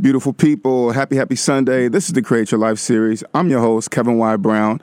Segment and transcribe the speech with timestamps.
[0.00, 1.88] Beautiful people, happy, happy Sunday.
[1.88, 3.22] This is the Create Your Life series.
[3.34, 4.36] I'm your host, Kevin Y.
[4.36, 4.80] Brown,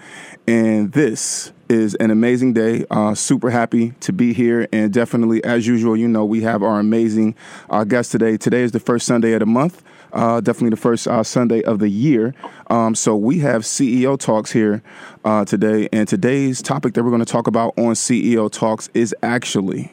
[0.47, 2.85] and this is an amazing day.
[2.91, 6.79] Uh, super happy to be here, and definitely, as usual, you know, we have our
[6.79, 7.33] amazing
[7.71, 8.37] uh, guest today.
[8.37, 9.81] Today is the first Sunday of the month,
[10.13, 12.35] uh, definitely the first uh, Sunday of the year.
[12.69, 14.83] Um, so we have CEO Talks here
[15.25, 19.15] uh, today, and today's topic that we're going to talk about on CEO Talks is
[19.23, 19.91] actually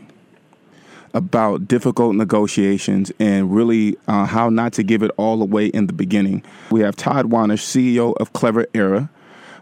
[1.14, 5.92] about difficult negotiations and really uh, how not to give it all away in the
[5.92, 6.42] beginning.
[6.70, 9.08] We have Todd Wanish, CEO of Clever Era.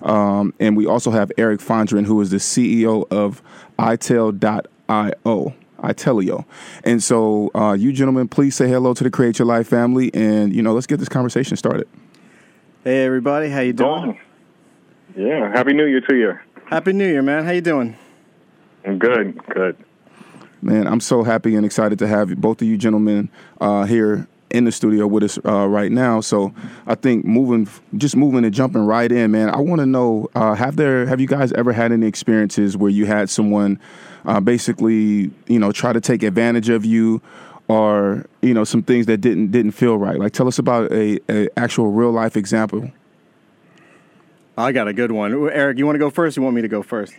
[0.00, 3.42] Um, and we also have Eric Fondren, who is the CEO of
[3.78, 5.54] itel.io.
[5.82, 6.44] Itelio.
[6.84, 10.54] And so, uh, you gentlemen, please say hello to the Create Your Life family, and
[10.54, 11.88] you know, let's get this conversation started.
[12.84, 14.18] Hey everybody, how you doing?
[15.16, 15.50] Yeah.
[15.50, 16.38] Happy New Year to you.
[16.66, 17.44] Happy New Year, man.
[17.44, 17.96] How you doing?
[18.84, 19.36] I'm good.
[19.48, 19.76] Good.
[20.62, 23.28] Man, I'm so happy and excited to have both of you gentlemen
[23.60, 26.20] uh, here in the studio with us uh, right now.
[26.20, 26.54] So
[26.86, 29.50] I think moving, just moving and jumping right in, man.
[29.50, 32.90] I want to know: uh, have there, have you guys ever had any experiences where
[32.90, 33.80] you had someone
[34.24, 37.20] uh, basically, you know, try to take advantage of you,
[37.66, 40.18] or you know, some things that didn't didn't feel right?
[40.18, 42.88] Like, tell us about a, a actual real life example.
[44.56, 45.32] I got a good one.
[45.50, 46.36] Eric, you want to go first?
[46.36, 47.14] Or you want me to go first?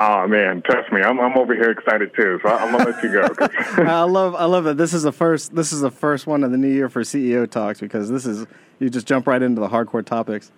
[0.00, 2.38] Oh man, trust me, I'm I'm over here excited too.
[2.42, 3.28] So I'm gonna let you go.
[3.84, 6.52] I love, I love that this is the first, this is the first one of
[6.52, 8.46] the new year for CEO talks because this is
[8.78, 10.52] you just jump right into the hardcore topics.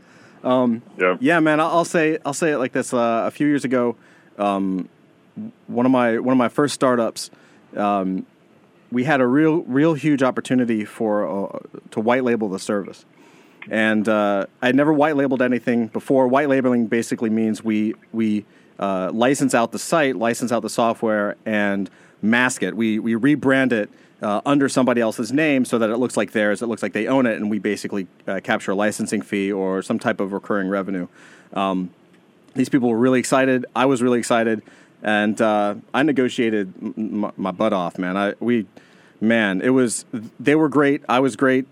[0.99, 1.17] yeah.
[1.21, 1.59] Yeah, man.
[1.59, 2.93] I'll, I'll say, I'll say it like this.
[2.93, 3.97] Uh, a few years ago,
[4.39, 4.89] um,
[5.69, 7.31] one of my one of my first startups,
[7.77, 8.27] um,
[8.93, 11.59] we had a real, real huge opportunity for uh,
[11.93, 13.07] to white label the service.
[13.71, 16.29] and uh, I'd never white labeled anything before.
[16.29, 18.45] White labeling basically means we we
[18.81, 21.89] uh, license out the site, license out the software, and
[22.23, 22.75] mask it.
[22.75, 23.91] We we rebrand it
[24.23, 26.63] uh, under somebody else's name so that it looks like theirs.
[26.63, 29.83] It looks like they own it, and we basically uh, capture a licensing fee or
[29.83, 31.07] some type of recurring revenue.
[31.53, 31.91] Um,
[32.55, 33.67] these people were really excited.
[33.77, 34.63] I was really excited,
[35.03, 38.17] and uh, I negotiated m- m- my butt off, man.
[38.17, 38.67] I we,
[39.21, 40.05] man, it was
[40.39, 41.03] they were great.
[41.09, 41.67] I was great.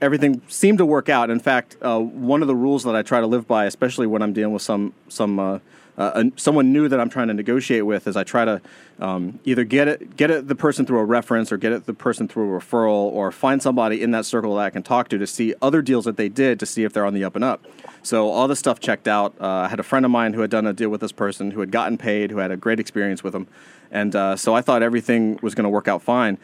[0.00, 1.30] Everything seemed to work out.
[1.30, 4.22] In fact, uh, one of the rules that I try to live by, especially when
[4.22, 5.58] I'm dealing with some some uh,
[5.98, 8.62] uh, someone new that I'm trying to negotiate with, is I try to
[9.00, 11.94] um, either get it get it the person through a reference or get it the
[11.94, 15.18] person through a referral or find somebody in that circle that I can talk to
[15.18, 17.44] to see other deals that they did to see if they're on the up and
[17.44, 17.64] up.
[18.02, 19.34] So all this stuff checked out.
[19.40, 21.50] Uh, I had a friend of mine who had done a deal with this person
[21.50, 23.46] who had gotten paid, who had a great experience with him,
[23.90, 26.38] and uh, so I thought everything was going to work out fine.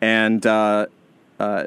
[0.00, 0.86] And uh,
[1.38, 1.66] uh,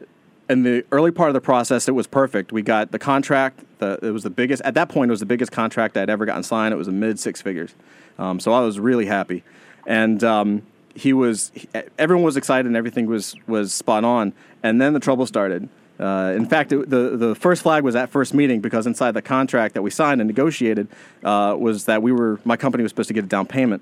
[0.49, 2.51] in the early part of the process, it was perfect.
[2.51, 3.63] We got the contract.
[3.79, 5.09] The, it was the biggest at that point.
[5.09, 6.73] It was the biggest contract I'd ever gotten signed.
[6.73, 7.73] It was a mid six figures,
[8.17, 9.43] um, so I was really happy.
[9.85, 10.61] And um,
[10.93, 11.51] he was.
[11.53, 11.67] he-
[11.97, 14.33] everyone was excited, and everything was was spot on.
[14.63, 15.69] And then the trouble started.
[15.99, 19.21] Uh, in fact, it, the the first flag was at first meeting because inside the
[19.21, 20.87] contract that we signed and negotiated
[21.23, 23.81] uh, was that we were my company was supposed to get a down payment.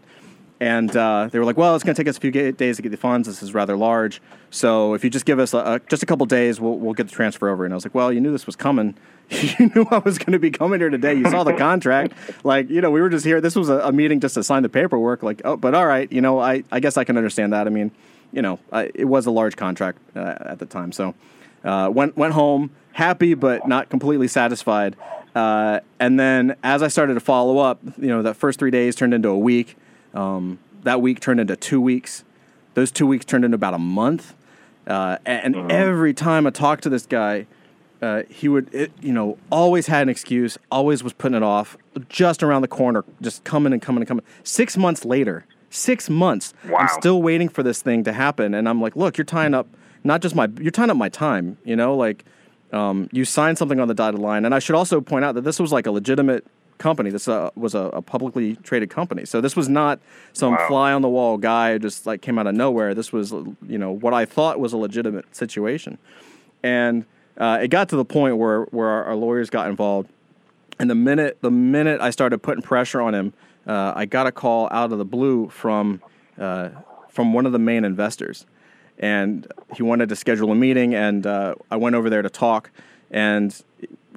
[0.64, 2.82] And uh, they were like, "Well, it's going to take us a few days to
[2.82, 3.28] get the funds.
[3.28, 6.26] This is rather large, so if you just give us a, a, just a couple
[6.26, 8.46] days, we'll, we'll get the transfer over." And I was like, "Well, you knew this
[8.46, 8.96] was coming.
[9.30, 11.16] you knew I was going to be coming here today.
[11.16, 12.14] You saw the contract.
[12.46, 13.42] like, you know, we were just here.
[13.42, 15.22] This was a, a meeting just to sign the paperwork.
[15.22, 17.68] Like, oh, but all right, you know, I, I guess I can understand that.
[17.68, 17.92] I mean,
[18.32, 21.14] you know, I, it was a large contract uh, at the time, so
[21.66, 24.96] uh, went went home happy but not completely satisfied.
[25.36, 28.96] Uh, and then as I started to follow up, you know, that first three days
[28.96, 29.76] turned into a week.
[30.14, 32.24] Um, that week turned into two weeks.
[32.74, 34.34] Those two weeks turned into about a month.
[34.86, 37.48] Uh, and every time I talked to this guy,
[38.02, 41.78] uh, he would, it, you know, always had an excuse, always was putting it off,
[42.10, 44.26] just around the corner, just coming and coming and coming.
[44.44, 48.54] Six months later, six months, I'm still waiting for this thing to happen.
[48.54, 49.68] And I'm like, look, you're tying up
[50.04, 52.26] not just my, you're tying up my time, you know, like
[52.74, 54.44] um, you signed something on the dotted line.
[54.44, 56.46] And I should also point out that this was like a legitimate
[56.84, 57.10] company.
[57.10, 59.24] This uh, was a, a publicly traded company.
[59.26, 60.00] So this was not
[60.34, 60.68] some Wow.
[60.68, 62.94] fly on the wall guy who just like came out of nowhere.
[62.94, 65.98] This was you know what I thought was a legitimate situation,
[66.62, 67.06] and
[67.38, 70.10] uh, it got to the point where where our, our lawyers got involved.
[70.80, 73.34] And the minute the minute I started putting pressure on him,
[73.66, 76.02] uh, I got a call out of the blue from
[76.38, 76.70] uh,
[77.10, 78.46] from one of the main investors,
[79.00, 80.94] and he wanted to schedule a meeting.
[80.96, 82.72] And uh, I went over there to talk,
[83.10, 83.50] and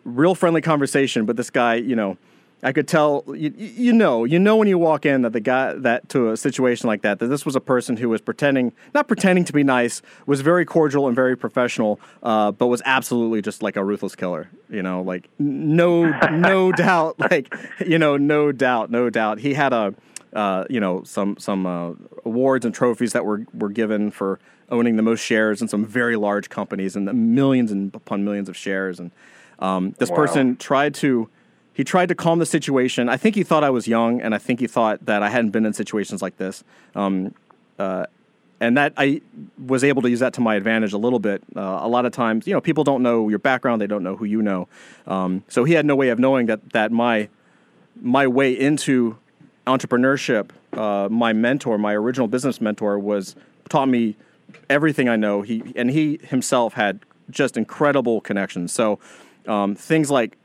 [0.04, 1.26] real friendly conversation.
[1.26, 2.16] But this guy, you know,
[2.62, 5.74] I could tell you, you know you know when you walk in that the guy
[5.74, 9.08] that to a situation like that that this was a person who was pretending not
[9.08, 13.62] pretending to be nice was very cordial and very professional uh, but was absolutely just
[13.62, 17.54] like a ruthless killer you know like no no doubt like
[17.86, 19.94] you know no doubt no doubt he had a
[20.32, 21.92] uh, you know some some uh,
[22.24, 24.38] awards and trophies that were were given for
[24.70, 28.48] owning the most shares in some very large companies and the millions and upon millions
[28.48, 29.10] of shares and
[29.60, 30.16] um, this Wow.
[30.16, 31.28] person tried to
[31.76, 33.10] he tried to calm the situation.
[33.10, 35.50] I think he thought I was young, and I think he thought that I hadn't
[35.50, 36.64] been in situations like this.
[36.94, 37.34] Um,
[37.78, 38.06] uh,
[38.60, 39.20] and that I
[39.58, 41.42] was able to use that to my advantage a little bit.
[41.54, 44.16] Uh, a lot of times, you know, people don't know your background; they don't know
[44.16, 44.68] who you know.
[45.06, 47.28] Um, so he had no way of knowing that that my
[48.00, 49.18] my way into
[49.66, 53.36] entrepreneurship, uh, my mentor, my original business mentor, was
[53.68, 54.16] taught me
[54.70, 55.42] everything I know.
[55.42, 58.72] He and he himself had just incredible connections.
[58.72, 58.98] So
[59.46, 60.38] um, things like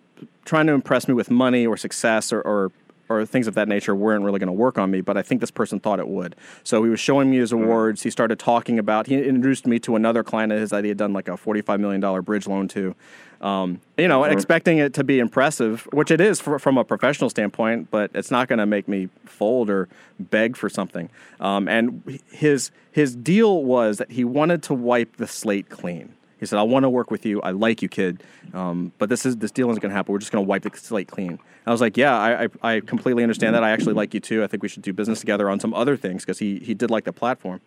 [0.46, 2.72] trying to impress me with money or success or, or
[3.12, 5.42] or things of that nature weren't really going to work on me, but I think
[5.42, 6.36] this person thought it would.
[6.64, 8.04] So he was showing me his awards.
[8.04, 9.08] He started talking about.
[9.08, 11.80] He introduced me to another client of his that he had done like a forty-five
[11.80, 12.96] million dollar bridge loan to.
[13.42, 16.84] Um, you know, and expecting it to be impressive, which it is for, from a
[16.84, 19.90] professional standpoint, but it's not going to make me fold or
[20.20, 21.10] beg for something.
[21.40, 26.14] Um, and his his deal was that he wanted to wipe the slate clean.
[26.42, 27.42] He said, "I want to work with you.
[27.42, 28.24] I like you, kid.
[28.54, 30.12] Um, but this is this deal isn't going to happen.
[30.12, 32.80] We're just going to wipe the slate clean." I was like, "Yeah, I, I, I
[32.82, 33.64] completely understand that.
[33.64, 34.44] I actually like you too.
[34.44, 36.92] I think we should do business together on some other things because he he did
[36.92, 37.62] like the platform."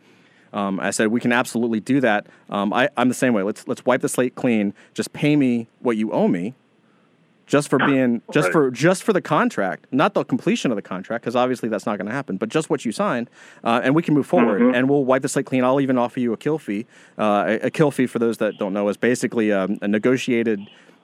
[0.52, 2.26] Um, I said we can absolutely do that.
[2.50, 3.42] Um, I, I'm the same way.
[3.42, 4.74] Let's let's wipe the slate clean.
[4.92, 6.54] Just pay me what you owe me,
[7.46, 8.52] just for being just Right.
[8.52, 11.98] for just for the contract, not the completion of the contract, because obviously that's not
[11.98, 12.36] going to happen.
[12.36, 13.28] But just what you signed,
[13.62, 15.64] uh, and we can move forward, and we'll wipe the slate clean.
[15.64, 16.86] I'll even offer you a kill fee.
[17.18, 20.60] Uh, a, a kill fee, for those that don't know, is basically um, a negotiated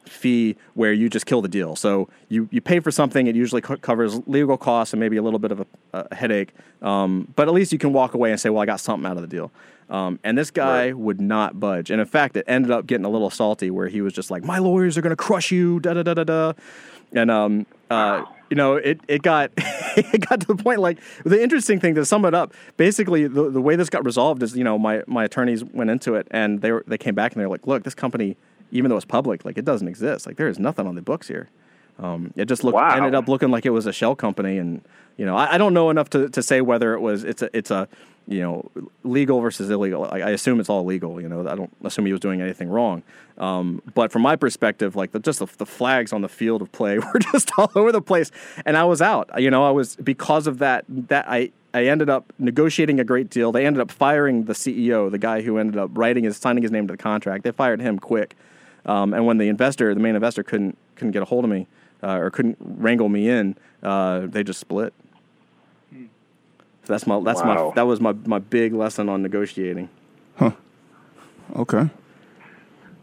[0.06, 1.76] fee where you just kill the deal.
[1.76, 5.22] So you, you pay for something, it usually co- covers legal costs and maybe a
[5.22, 6.54] little bit of a, a headache.
[6.81, 9.16] Um, but at least you can walk away and say, well, I got something out
[9.16, 9.52] of the deal.
[9.90, 11.90] Um, and this guy would not budge.
[11.90, 14.44] And in fact, it ended up getting a little salty where he was just like,
[14.44, 16.52] my lawyers are going to crush you, da da da da da.
[17.12, 21.42] And, um, uh, you know, it, it got it got to the point like the
[21.42, 22.54] interesting thing to sum it up.
[22.76, 26.14] Basically, the, the way this got resolved is, you know, my, my attorneys went into
[26.14, 28.37] it and they were, they came back and they're like, look, this company,
[28.70, 30.25] even though it's public, like it doesn't exist.
[30.25, 31.48] Like there is nothing on the books here.
[31.98, 32.94] Um, it just looked Wow.
[32.96, 34.81] ended up looking like it was a shell company, and
[35.19, 37.54] you know I, I don't know enough to, to say whether it was it's a
[37.54, 37.88] it's a
[38.31, 38.71] you know
[39.03, 40.09] legal versus illegal.
[40.11, 41.21] I, I assume it's all legal.
[41.21, 43.03] You know I don't assume he was doing anything wrong.
[43.37, 46.71] Um, but from my perspective, like the, just the, the flags on the field of
[46.73, 48.31] play were just all over the place,
[48.65, 49.31] and I was out.
[49.37, 51.53] You know I was because of that that I.
[51.73, 53.53] I ended up negotiating a great deal.
[53.53, 56.73] They ended up firing the CEO, the guy who ended up writing his signing his
[56.73, 57.44] name to the contract.
[57.44, 58.35] They fired him quick.
[58.87, 61.69] Um, and when the investor, the main investor, couldn't couldn't get a hold of me
[62.03, 64.93] uh, or couldn't wrangle me in, uh, they just split.
[66.90, 67.68] So that's my that's Wow.
[67.68, 69.88] my that was my my big lesson on negotiating.
[70.35, 70.50] Huh.
[71.54, 71.88] Okay.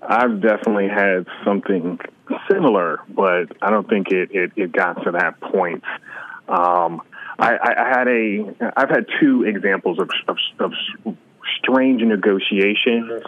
[0.01, 1.98] I've definitely had something
[2.51, 5.86] similar, but I don't think it, it, it got to that point.
[6.50, 7.01] Um,
[7.39, 11.15] I, I, I had a I've had two examples of, of, of
[11.58, 13.24] strange negotiations,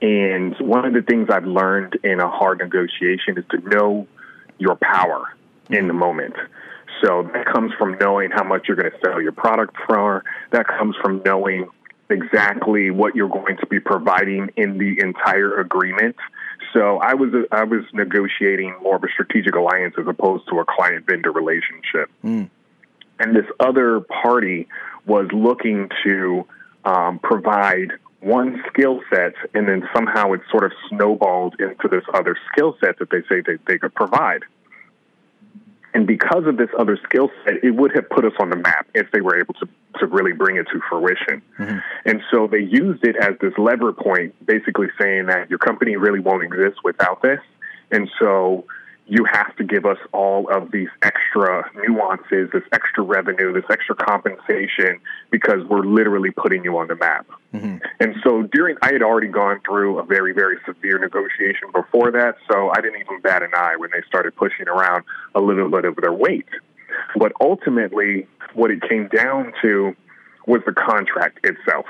[0.00, 4.08] and one of the things I've learned in a hard negotiation is to know
[4.58, 5.36] your power
[5.70, 6.34] in the moment.
[7.00, 10.24] So that comes from knowing how much you're going to sell your product for.
[10.50, 11.68] That comes from knowing
[12.10, 16.16] exactly what you're going to be providing in the entire agreement.
[16.72, 20.64] So I was I was negotiating more of a strategic alliance as opposed to a
[20.64, 22.10] client vendor relationship.
[23.18, 24.68] And this other party
[25.06, 26.46] was looking to
[26.84, 32.36] um, provide one skill set, and then somehow it sort of snowballed into this other
[32.52, 34.44] skill set that they say that they could provide.
[35.94, 38.86] And because of this other skill set, it would have put us on the map
[38.94, 39.68] if they were able to,
[39.98, 41.42] to really bring it to fruition.
[41.58, 41.78] Mm-hmm.
[42.06, 46.20] And so they used it as this lever point, basically saying that your company really
[46.20, 47.40] won't exist without this.
[47.90, 48.64] And so
[49.12, 53.94] you have to give us all of these extra nuances, this extra revenue, this extra
[53.94, 54.98] compensation,
[55.30, 57.26] because we're literally putting you on the map.
[57.52, 57.76] Mm-hmm.
[58.00, 62.36] And so during, I had already gone through a very, very severe negotiation before that,
[62.50, 65.04] so I didn't even bat an eye when they started pushing around
[65.34, 66.48] a little bit of their weight.
[67.14, 69.94] But ultimately, what it came down to
[70.46, 71.84] was the contract itself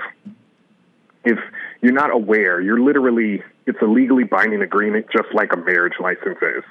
[1.24, 1.38] if
[1.82, 6.38] you're not aware, you're literally, it's a legally binding agreement just like a marriage license
[6.42, 6.64] is.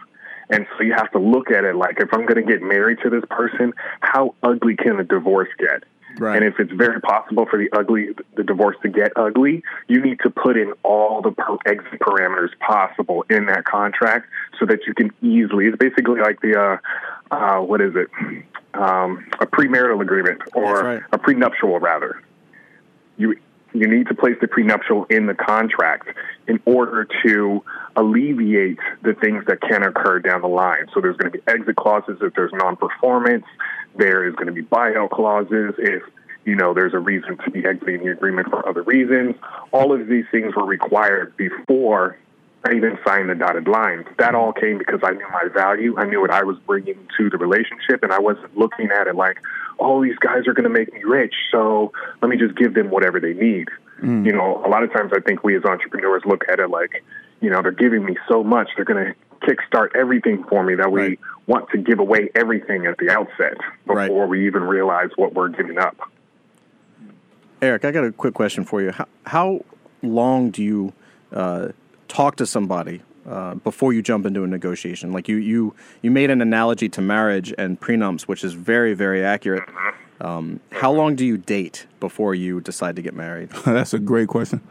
[0.51, 3.00] And so you have to look at it like, if I'm going to get married
[3.03, 5.84] to this person, how ugly can a divorce get?
[6.17, 6.36] Right.
[6.36, 10.20] And if it's very possible for the ugly, the divorce to get ugly, you need
[10.20, 14.27] to put in all the per- exit parameters possible in that contract
[14.60, 15.67] so that you can easily.
[15.67, 18.10] It's basically like the, uh, uh, what is it?
[18.74, 21.01] Um, a premarital agreement or right.
[21.12, 22.22] a prenuptial, rather
[23.22, 23.38] you
[23.74, 26.10] you need to place the prenuptial in the contract
[26.48, 27.63] in order to
[27.96, 30.88] alleviate the things that can occur down the line.
[30.94, 33.46] So there's going to be exit clauses if there's non-performance.
[33.96, 36.04] There is going to be buyout clauses if
[36.44, 39.36] you know there's a reason to be exiting the agreement for other reasons.
[39.72, 42.18] All of these things were required before
[42.63, 44.06] I even signed the dotted line.
[44.20, 45.98] That all came because I knew my value.
[45.98, 49.16] I knew what I was bringing to the relationship, and I wasn't looking at it
[49.16, 49.38] like,
[49.80, 52.90] oh, these guys are going to make me rich, so let me just give them
[52.90, 53.68] whatever they need.
[54.04, 57.04] You know, a lot of times I think we as entrepreneurs look at it like,
[57.40, 60.92] you know, they're giving me so much, they're going to kickstart everything for me that
[60.92, 61.20] we Right.
[61.46, 64.28] want to give away everything at the outset before Right.
[64.28, 65.96] we even realize what we're giving up.
[67.62, 68.90] Eric, I got a quick question for you.
[68.92, 69.66] How, how
[70.01, 70.94] long do you
[71.32, 71.70] uh,
[72.08, 75.12] talk to somebody uh, before you jump into a negotiation?
[75.12, 79.24] Like you, you, you made an analogy to marriage and prenups, which is very, very
[79.24, 79.63] accurate.
[80.20, 83.50] Um, how long do you date before you decide to get married?
[83.66, 84.62] That's a great question.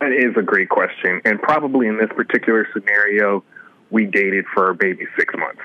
[0.00, 1.20] That is a great question.
[1.24, 3.42] And probably in this particular scenario,
[3.90, 5.62] we dated for maybe six months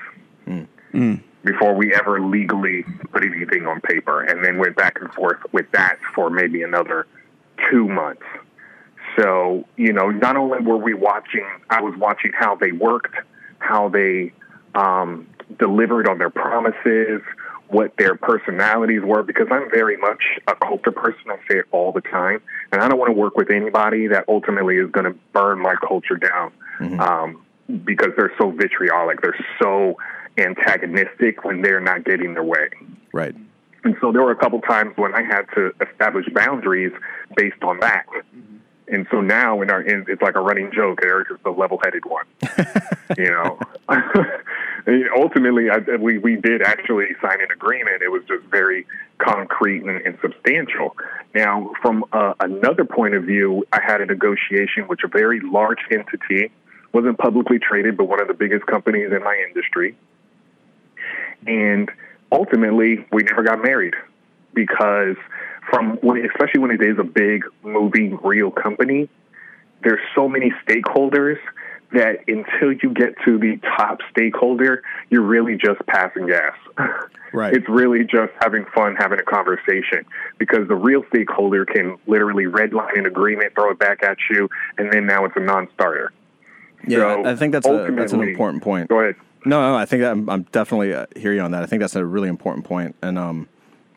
[1.44, 4.22] before we ever legally put anything on paper.
[4.22, 7.06] And then went back and forth with that for maybe another
[7.70, 8.22] two months.
[9.16, 13.14] So, you know, not only were we watching, I was watching how they worked,
[13.58, 14.32] how they
[14.74, 15.26] um,
[15.58, 17.20] delivered on their promises,
[17.68, 21.22] what their personalities were, because I'm very much a culture person.
[21.28, 22.40] I say it all the time.
[22.70, 25.74] And I don't want to work with anybody that ultimately is going to burn my
[25.76, 26.52] culture down
[27.00, 27.44] um,
[27.84, 29.22] because they're so vitriolic.
[29.22, 29.96] They're so
[30.38, 32.68] antagonistic when they're not getting their way.
[33.12, 33.34] Right.
[33.84, 36.92] And so there were a couple times when I had to establish boundaries
[37.36, 38.06] based on that.
[38.92, 41.00] And so now in our in, it's like a running joke.
[41.02, 42.26] Eric is the level-headed one.
[43.18, 43.58] you know,
[44.86, 48.02] And ultimately, I, we we did actually sign an agreement.
[48.02, 48.86] It was just very
[49.18, 50.96] concrete and, and substantial.
[51.34, 55.78] Now, from uh, another point of view, I had a negotiation with a very large
[55.90, 56.50] entity,
[56.92, 59.96] wasn't publicly traded, but one of the biggest companies in my industry.
[61.46, 61.90] And
[62.32, 63.94] ultimately, we never got married
[64.54, 65.16] because
[65.70, 69.08] from when, especially when it is a big moving real company,
[69.82, 71.38] there's so many stakeholders
[71.92, 76.54] that until you get to the top stakeholder, you're really just passing gas.
[77.34, 77.54] Right.
[77.54, 80.04] It's really just having fun, having a conversation
[80.38, 84.92] because the real stakeholder can literally redline an agreement, throw it back at you, and
[84.92, 86.12] then now it's a non-starter.
[86.86, 88.90] Yeah, So, I think that's a, that's an important point.
[88.90, 89.16] Go ahead.
[89.46, 91.62] No, no, I think that I'm, I'm definitely uh, hear you on that.
[91.62, 93.48] I think that's a really important point, and um,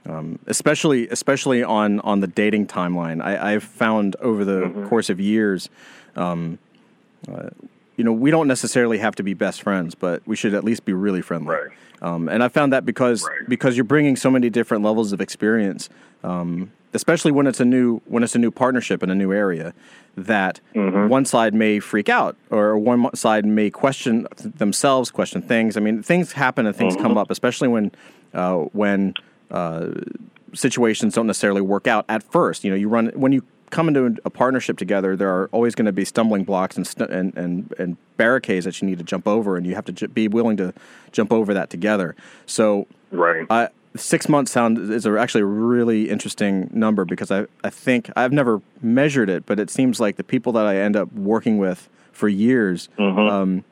[0.07, 3.21] um, especially especially on on the dating timeline.
[3.23, 4.85] I, I've found over the Mm-hmm.
[4.87, 5.69] course of years,
[6.15, 6.57] um,
[7.31, 7.49] uh,
[7.97, 10.85] you know, we don't necessarily have to be best friends, but we should at least
[10.85, 11.55] be really friendly.
[11.55, 11.71] Right.
[12.01, 13.47] Um, and I found that because Right.
[13.47, 15.89] because you're bringing so many different levels of experience,
[16.23, 19.73] um, especially when it's a new when it's a new partnership in a new area,
[20.17, 21.07] that Mm-hmm.
[21.07, 25.77] one side may freak out or one side may question themselves, question things.
[25.77, 27.01] I mean, things happen and things Mm-hmm.
[27.01, 27.91] come up, especially when
[28.33, 29.13] uh, when
[29.51, 29.89] uh,
[30.53, 32.63] situations don't necessarily work out at first.
[32.63, 35.15] You know, you run when you come into a partnership together.
[35.15, 38.81] There are always going to be stumbling blocks and, st- and and and barricades that
[38.81, 40.73] you need to jump over, and you have to j- be willing to
[41.11, 42.15] jump over that together.
[42.45, 43.45] So, Right.
[43.49, 48.09] I, six months sound is a, actually a really interesting number because I I think
[48.15, 51.57] I've never measured it, but it seems like the people that I end up working
[51.57, 52.87] with for years.
[52.97, 53.63] Um,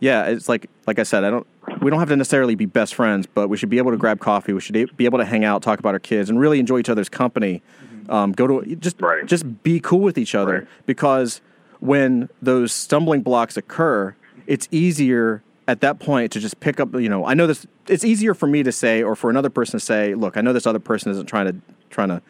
[0.00, 1.46] yeah, it's like like I said, I don't.
[1.80, 4.20] We don't have to necessarily be best friends, but we should be able to grab
[4.20, 4.52] coffee.
[4.52, 6.88] We should be able to hang out, talk about our kids, and really enjoy each
[6.88, 7.62] other's company.
[8.08, 9.26] Um, go to just Right.
[9.26, 10.66] just be cool with each other Right.
[10.86, 11.40] because
[11.80, 14.14] when those stumbling blocks occur,
[14.46, 16.94] it's easier at that point to just pick up.
[16.94, 17.66] You know, I know this.
[17.88, 20.52] It's easier for me to say, or for another person to say, "Look, I know
[20.52, 21.56] this other person isn't trying to
[21.90, 22.22] trying to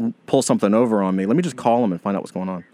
[0.00, 1.26] r- pull something over on me.
[1.26, 2.64] Let me just call them and find out what's going on."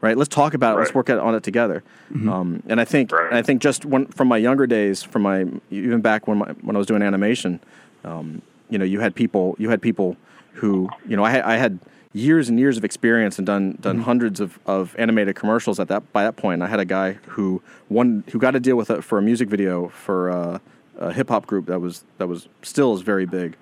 [0.00, 0.16] Right?
[0.16, 0.80] Let's talk about it.
[0.80, 1.82] Let's work on it together.
[2.14, 3.26] Um, and I think Right.
[3.28, 6.46] and I think just when, from my younger days, from my even back when my,
[6.62, 7.60] when I was doing animation,
[8.04, 10.16] um, you know, you had people you had people
[10.54, 11.78] who you know I had, I had
[12.12, 16.12] years and years of experience and done done hundreds of, of animated commercials at that
[16.12, 16.62] by that point.
[16.62, 19.48] I had a guy who one who got a deal with it for a music
[19.48, 20.58] video for uh,
[20.98, 23.56] a hip hop group that was that was still is very big.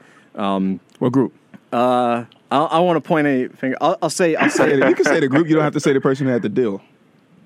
[0.98, 1.32] What group?
[1.72, 3.76] Uh, I, I want to point a finger.
[3.80, 4.74] I'll, I'll say I'll say.
[4.76, 5.48] you can say the group.
[5.48, 6.80] You don't have to say the person who had the deal.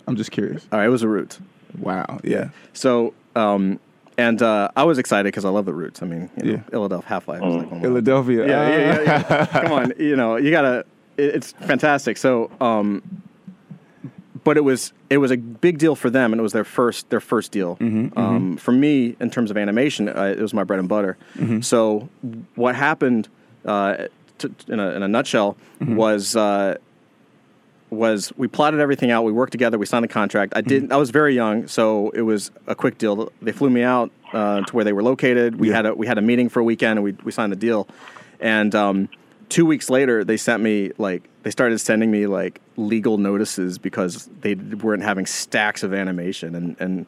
[0.07, 0.67] I'm just curious.
[0.73, 1.41] All right, it was a Roots.
[1.79, 2.19] Wow.
[2.25, 2.49] Yeah.
[2.73, 3.79] So, um,
[4.17, 6.03] and uh, I was excited because I love the Roots.
[6.03, 6.59] I mean, you know, Yeah.
[6.79, 8.47] Illadelph Halflife is like Philadelphia.
[8.47, 9.47] Yeah, yeah, yeah, yeah.
[9.63, 10.85] Come on, you know, you gotta.
[11.17, 12.17] It, it's fantastic.
[12.17, 13.03] So, um,
[14.45, 17.11] but it was it was a big deal for them, and it was their first
[17.11, 17.77] their first deal.
[17.81, 21.17] um, For me, in terms of animation, uh, it was my bread and butter.
[21.61, 22.09] So,
[22.55, 23.29] what happened,
[23.65, 24.07] uh,
[24.39, 26.37] to, in, a, in a nutshell, was.
[26.37, 26.77] Uh,
[27.91, 29.25] was we plotted everything out.
[29.25, 29.79] We worked together.
[29.79, 30.53] We signed the contract.
[30.55, 30.93] I didn't.
[30.93, 33.33] I was very young, so it was a quick deal.
[33.41, 35.57] They flew me out uh, to where they were located.
[35.57, 35.77] We Yeah.
[35.77, 37.89] had a we had a meeting for a weekend, and we we signed the deal.
[38.41, 39.09] And um,
[39.49, 44.29] two weeks later, they sent me like they started sending me like legal notices because
[44.43, 47.07] they weren't having stacks of animation, and and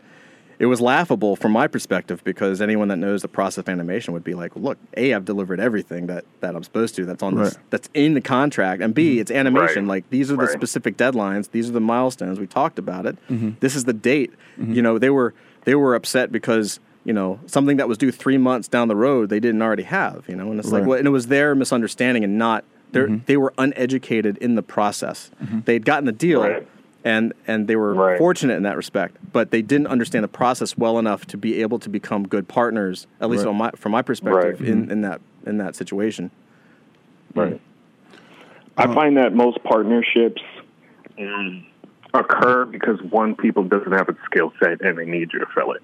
[0.60, 4.22] it was laughable from my perspective because anyone that knows the process of animation would
[4.22, 7.04] be like, look, a I've delivered everything that that I'm supposed to.
[7.06, 7.58] That's on this.
[7.70, 9.84] That's in the contract, and b it's animation.
[9.88, 9.96] Right.
[9.96, 10.50] Like these are the Right.
[10.50, 11.50] specific deadlines.
[11.50, 12.38] These are the milestones.
[12.38, 13.16] We talked about it.
[13.28, 13.50] Mm-hmm.
[13.60, 14.32] This is the date.
[14.58, 15.32] You know, they were
[15.64, 19.30] they were upset because you know something that was due three months down the road
[19.30, 20.24] they didn't already have.
[20.28, 20.80] You know, and it's like Right.
[20.82, 20.88] Mm-hmm.
[20.90, 22.64] well, and it was their misunderstanding and not.
[22.92, 25.30] They they were uneducated in the process.
[25.64, 26.68] They'd gotten the deal, Right.
[27.04, 28.18] And and they were Right.
[28.18, 29.16] fortunate in that respect.
[29.32, 33.06] But they didn't understand the process well enough to be able to become good partners,
[33.20, 33.50] at least Right.
[33.50, 34.68] on my from my perspective Right.
[34.68, 36.30] in, in that in that situation.
[37.34, 37.60] Right.
[38.76, 40.42] I find that most partnerships
[41.18, 41.66] um,
[42.14, 45.72] occur because one people doesn't have a skill set and they need you to fill
[45.72, 45.82] it.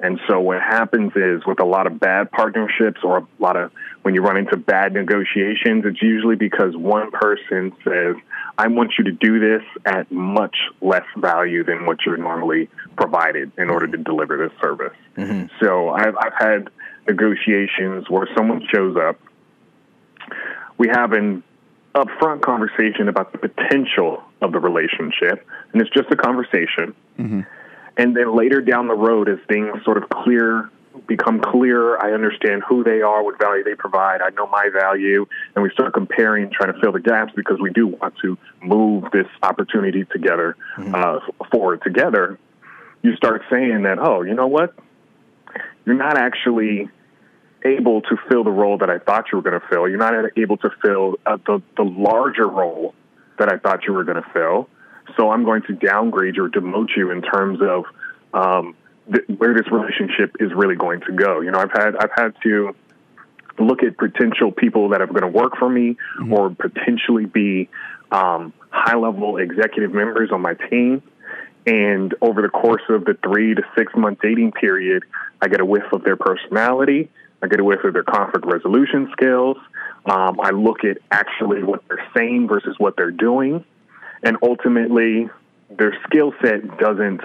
[0.00, 3.72] And so what happens is with a lot of bad partnerships or a lot of
[4.02, 8.14] when you run into bad negotiations, it's usually because one person says,
[8.58, 13.52] I want you to do this at much less value than what you're normally provided
[13.56, 14.96] in order to deliver this service.
[15.16, 15.46] Mm-hmm.
[15.64, 16.68] So I've, I've had
[17.06, 19.18] negotiations where someone shows up
[20.78, 21.42] we have an
[21.94, 26.94] upfront conversation about the potential of the relationship, and it's just a conversation.
[27.18, 27.40] Mm-hmm.
[27.96, 30.70] And then later down the road, as things sort of clear,
[31.06, 34.20] become clearer, I understand who they are, what value they provide.
[34.22, 37.70] I know my value, and we start comparing, trying to fill the gaps because we
[37.70, 40.56] do want to move this opportunity together
[40.94, 42.38] uh, forward together.
[43.02, 44.74] You start saying that, oh, you know what?
[45.84, 46.88] You're not actually
[47.64, 49.88] able to fill the role that I thought you were going to fill.
[49.88, 52.94] You're not able to fill uh, the the larger role
[53.38, 54.68] that I thought you were going to fill.
[55.16, 57.84] So I'm going to downgrade you or demote you in terms of
[58.34, 58.76] um,
[59.12, 61.40] th- where this relationship is really going to go.
[61.40, 62.74] You know, I've had I've had to
[63.58, 65.96] look at potential people that are going to work for me
[66.30, 67.68] or potentially be
[68.12, 71.02] um, high level executive members on my team.
[71.66, 75.04] And over the course of the three to six month dating period,
[75.42, 77.10] I get a whiff of their personality.
[77.42, 79.56] I get a whiff of their conflict resolution skills.
[80.06, 83.64] Um, I look at actually what they're saying versus what they're doing.
[84.22, 85.28] And ultimately,
[85.70, 87.20] their skill set doesn't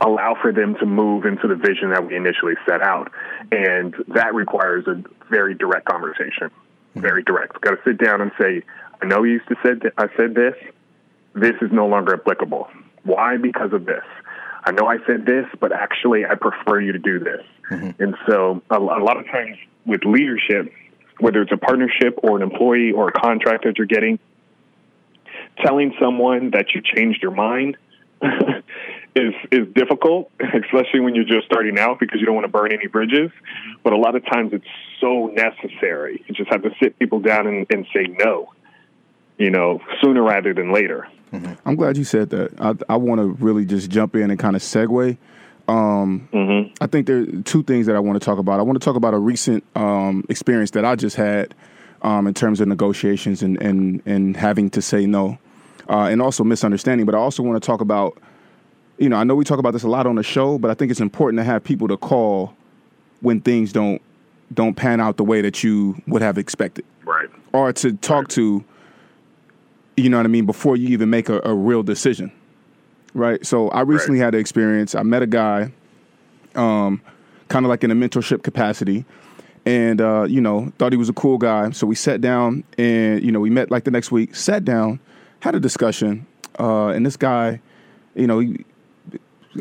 [0.00, 3.12] allow for them to move into the vision that we initially set out.
[3.52, 6.50] And that requires a very direct conversation.
[6.94, 7.00] Hmm.
[7.00, 7.60] Very direct.
[7.60, 8.62] Got to sit down and say,
[9.02, 10.54] I know you used to said th- I said this.
[11.34, 12.68] This is no longer applicable.
[13.04, 13.36] Why?
[13.36, 14.04] Because of this.
[14.64, 17.42] I know I said this, but actually, I prefer you to do this.
[17.70, 18.02] Mm-hmm.
[18.02, 20.72] And so, a, a lot of times with leadership,
[21.18, 24.18] whether it's a partnership or an employee or a contract that you're getting,
[25.64, 27.76] telling someone that you changed your mind
[29.14, 32.72] is is difficult, especially when you're just starting out because you don't want to burn
[32.72, 33.30] any bridges.
[33.82, 34.64] But a lot of times it's
[35.00, 36.24] so necessary.
[36.26, 38.52] You just have to sit people down and, and say no,
[39.38, 41.08] you know, sooner rather than later.
[41.64, 42.60] I'm glad you said that.
[42.60, 45.16] I, I want to really just jump in and kind of segue.
[45.68, 46.28] Um,
[46.80, 48.58] I think there are two things that I want to talk about.
[48.58, 51.54] I want to talk about a recent um, experience that I just had
[52.02, 55.38] um, in terms of negotiations and, and, and having to say no,
[55.88, 57.06] uh, and also misunderstanding.
[57.06, 58.18] But I also want to talk about,
[59.00, 60.74] you know, I know we talk about this a lot on the show, but I
[60.74, 62.54] think it's important to have people to call
[63.20, 64.00] when things don't
[64.54, 67.28] don't pan out the way that you would have expected Right.
[67.52, 68.64] or to talk to,
[69.96, 72.32] you know what I mean, before you even make a, a real decision.
[73.14, 73.44] Right.
[73.46, 74.94] So I recently had an experience.
[74.94, 75.72] I met a guy,
[76.54, 77.00] um,
[77.48, 79.04] kind of like in a mentorship capacity,
[79.66, 81.70] and uh, you know, thought he was a cool guy.
[81.70, 85.00] So we sat down and, you know, we met like the next week, sat down,
[85.40, 86.26] had a discussion.
[86.58, 87.60] uh, and this guy,
[88.14, 88.64] you know, he,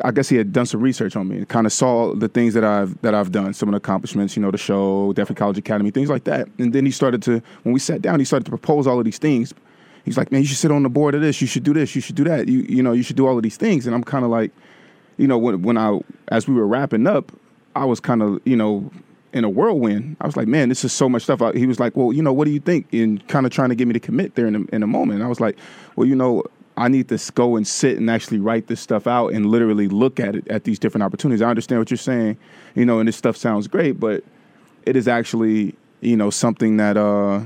[0.04, 2.54] I guess he had done some research on me and kind of saw the things
[2.54, 5.36] that I've that I've done, some of the accomplishments, you know, the show, Debt Free
[5.36, 6.48] College Academy, things like that.
[6.60, 9.06] And then he started to, when we sat down, he started to propose all of
[9.06, 9.54] these things.
[10.06, 11.42] He's like, man, you should sit on the board of this.
[11.42, 11.96] You should do this.
[11.96, 12.48] You should do that.
[12.48, 13.88] You you know, you should do all of these things.
[13.88, 14.52] And I'm kind of like,
[15.18, 17.32] you know, when when I as we were wrapping up,
[17.76, 18.92] I was kind of you know
[19.34, 20.18] in a whirlwind.
[20.22, 21.42] I was like, man, this is so much stuff.
[21.56, 22.92] He was like, well, you know, what do you think?
[22.94, 25.18] And kind of trying to get me to commit there in a, in a moment.
[25.18, 25.58] And I was like,
[25.96, 26.44] well, you know,
[26.80, 30.20] I need to go and sit and actually write this stuff out and literally look
[30.20, 31.42] at it at these different opportunities.
[31.42, 32.38] I understand what you're saying,
[32.74, 34.24] you know, and this stuff sounds great, but
[34.86, 37.42] it is actually, you know, something that, uh,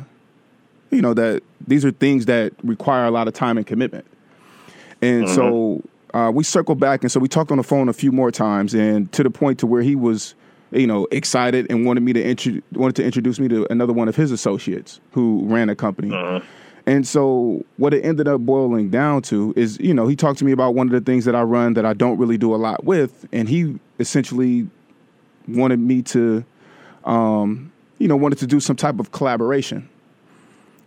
[0.91, 4.06] you know, that these are things that require a lot of time and commitment.
[5.02, 5.82] And so
[6.13, 8.76] uh, we circled back, and so we talked on the phone a few more times,
[8.76, 10.36] and to the point to where he was,
[10.72, 14.08] you know, excited and wanted me to intro- wanted to introduce me to another one
[14.08, 16.12] of his associates who ran a company.
[16.86, 20.46] And so what it ended up boiling down to is, you know, he talked to
[20.46, 22.58] me about one of the things that I run that I don't really do a
[22.58, 24.67] lot with, and he essentially
[25.48, 26.43] wanted me to,
[27.06, 29.88] um, you know, wanted to do some type of collaboration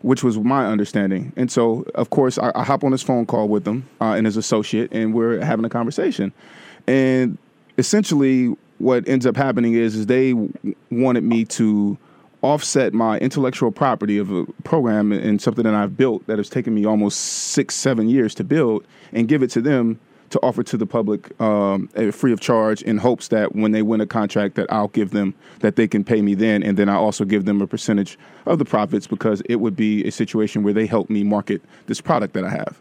[0.03, 1.33] which was my understanding.
[1.37, 4.25] And so, of course, I, I hop on this phone call with him uh, and
[4.25, 6.33] his associate, and we're having a conversation.
[6.87, 7.39] And
[7.77, 10.33] essentially, what ends up happening is, is they
[10.91, 11.99] wanted me to
[12.47, 16.75] offset my intellectual property of a program and something that I've built that has taken
[16.75, 19.99] me almost six, seven years to build, and give it to them
[20.31, 24.01] to offer to the public um, free of charge in hopes that when they win
[24.01, 26.95] a contract that I'll give them that they can pay me then and then I
[26.97, 30.73] also give them a percentage of the profits because it would be a situation where
[30.73, 32.81] they help me market this product that I have.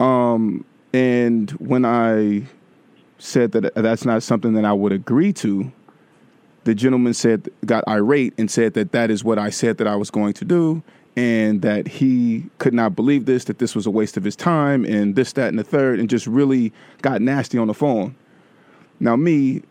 [0.00, 2.44] Um, and when I
[3.18, 5.70] said that that's not something that I would agree to,
[6.66, 9.94] the gentleman said got irate and said that that is what I said that I
[9.94, 10.82] was going to do
[11.16, 14.84] and that he could not believe this that this was a waste of his time
[14.84, 18.16] and this that and the third and just really got nasty on the phone.
[18.98, 19.62] Now me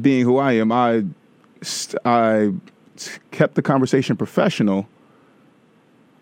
[0.00, 1.04] being who I am, I
[2.06, 2.52] I
[3.30, 4.88] kept the conversation professional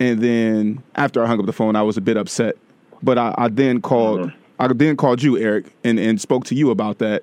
[0.00, 2.56] and then after I hung up the phone I was a bit upset.
[3.04, 4.36] But I, I then called mm-hmm.
[4.60, 7.22] I then called you, Eric, and, and spoke to you about that.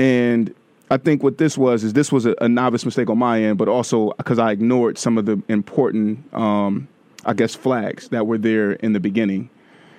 [0.00, 0.52] And
[0.90, 3.58] I think what this was is this was a, a novice mistake on my end,
[3.58, 6.88] but also because I ignored some of the important, um,
[7.24, 9.48] I guess, flags that were there in the beginning.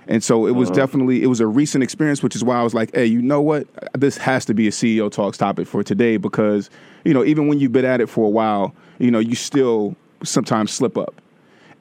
[0.08, 2.76] And so it was definitely it was a recent experience, which is why I was
[2.76, 3.68] like, hey, you know what?
[3.94, 6.70] This has to be a CEO talks topic for today because
[7.04, 9.96] you know even when you've been at it for a while, you know you still
[10.24, 11.16] sometimes slip up.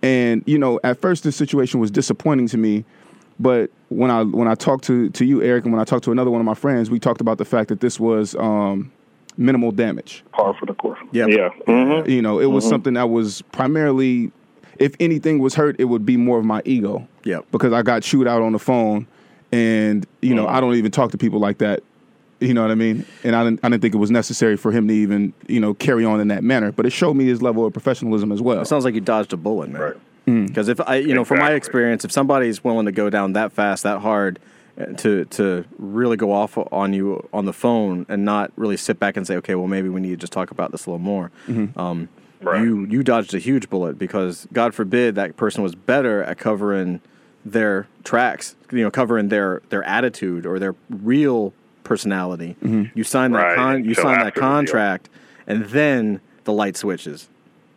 [0.02, 2.84] And you know, at first this situation was disappointing to me,
[3.38, 6.12] but when I when I talked to to you, Eric, and when I talked to
[6.12, 8.90] another one of my friends, we talked about the fact that this was um,
[9.36, 10.22] minimal damage.
[10.32, 10.98] Par for the course.
[11.12, 11.28] Yep.
[11.28, 11.48] Yeah.
[11.66, 14.30] hmm You know, it was something that was primarily,
[14.78, 17.06] if anything was hurt, it would be more of my ego.
[17.24, 19.06] Yeah, Because I got chewed out on the phone,
[19.52, 21.82] and you know, I don't even talk to people like that.
[22.40, 23.06] You know what I mean?
[23.22, 25.72] And I didn't, I didn't think it was necessary for him to even, you know,
[25.72, 26.72] carry on in that manner.
[26.72, 28.60] But it showed me his level of professionalism as well.
[28.60, 29.80] It sounds like you dodged a bullet, man.
[29.80, 29.96] Right.
[30.24, 33.52] Because if I, you know, from my experience, if somebody's willing to go down that
[33.52, 34.38] fast, that hard,
[34.80, 38.98] uh, to to really go off on you on the phone and not really sit
[38.98, 40.98] back and say, okay, well, maybe we need to just talk about this a little
[41.04, 41.30] more.
[41.76, 42.08] Um,
[42.40, 42.62] Right.
[42.62, 47.00] You you dodged a huge bullet because God forbid that person was better at covering
[47.42, 52.56] their tracks, you know, covering their their attitude or their real personality.
[52.94, 55.08] You sign that Right, con- you until sign that after the contract,
[55.46, 57.28] and then the light switches.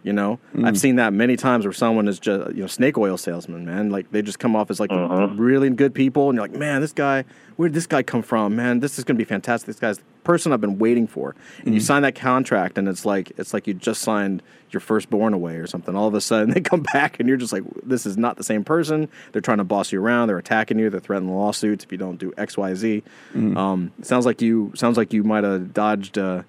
[0.04, 3.18] You know, I've seen that many times where someone is just you know snake oil
[3.18, 3.90] salesman, man.
[3.90, 6.94] Like they just come off as like really good people, and you're like, man, this
[6.94, 7.26] guy,
[7.58, 8.80] where did this guy come from, man?
[8.80, 9.68] This is gonna be fantastic.
[9.68, 11.36] This guy's the person I've been waiting for.
[11.66, 15.34] And you sign that contract, and it's like it's like you just signed your firstborn
[15.34, 15.94] away or something.
[15.94, 18.44] All of a sudden, they come back, and you're just like, this is not the
[18.46, 19.10] same person.
[19.34, 20.30] They're trying to boss you around.
[20.30, 20.90] They're attacking you.
[20.90, 23.04] They're threatening lawsuits if you don't do X, Y, Z.
[23.36, 26.18] Um, sounds like you sounds like you might have dodged.
[26.18, 26.44] Uh,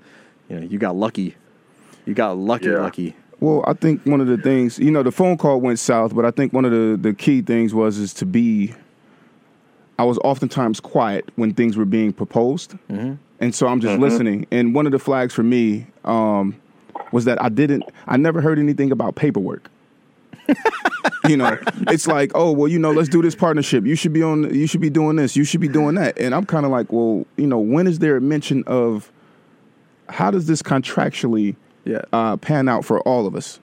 [0.49, 1.35] you know, you got lucky.
[2.07, 2.79] You got lucky, Yeah.
[2.83, 3.17] lucky.
[3.41, 6.25] Well, I think one of the things, you know, the phone call went south, but
[6.25, 8.75] I think one of the, the key things was is to be.
[10.01, 12.75] I was oftentimes quiet when things were being proposed,
[13.41, 14.47] and so I'm just listening.
[14.53, 16.55] And one of the flags for me um,
[17.11, 19.69] was that I didn't, I never heard anything about paperwork.
[21.29, 23.85] you know, it's like, oh well, you know, let's do this partnership.
[23.85, 24.55] You should be on.
[24.55, 25.37] You should be doing this.
[25.37, 26.17] You should be doing that.
[26.19, 29.11] And I'm kind of like, well, you know, when is there a mention of
[30.09, 32.03] how does this contractually Yeah.
[32.13, 33.61] uh, pan out for all of us?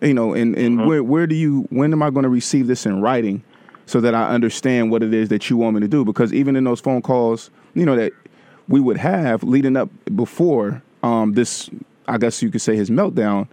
[0.00, 2.86] You know, and and where where do you when am I going to receive this
[2.86, 3.42] in writing
[3.86, 6.04] so that I understand what it is that you want me to do?
[6.04, 8.12] Because even in those phone calls, you know that
[8.68, 11.68] we would have leading up before um, this,
[12.08, 13.46] I guess you could say his meltdown.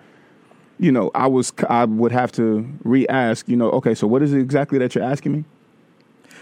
[0.80, 3.48] You know, I was I would have to re-ask.
[3.50, 5.43] You know, okay, so what is it exactly that you're asking me?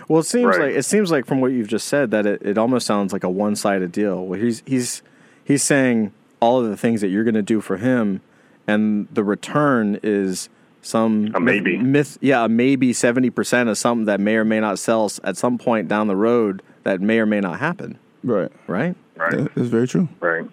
[0.08, 0.60] Well, it seems Right.
[0.68, 3.24] like it seems like from what you've just said that it, it almost sounds like
[3.24, 4.24] a one sided deal.
[4.26, 5.02] Where he's he's
[5.44, 6.12] he's saying
[6.46, 8.22] all of the things that you're going to do for him,
[8.68, 10.48] and the return is
[10.82, 11.78] some A maybe.
[11.78, 12.20] myth.
[12.22, 15.88] Yeah, maybe seventy percent of something that may or may not sell at some point
[15.88, 17.98] down the road that may or may not happen.
[18.24, 18.52] Right.
[18.68, 18.96] Right.
[19.16, 19.40] Right.
[19.40, 20.08] Yeah, that's very true.
[20.20, 20.46] Right.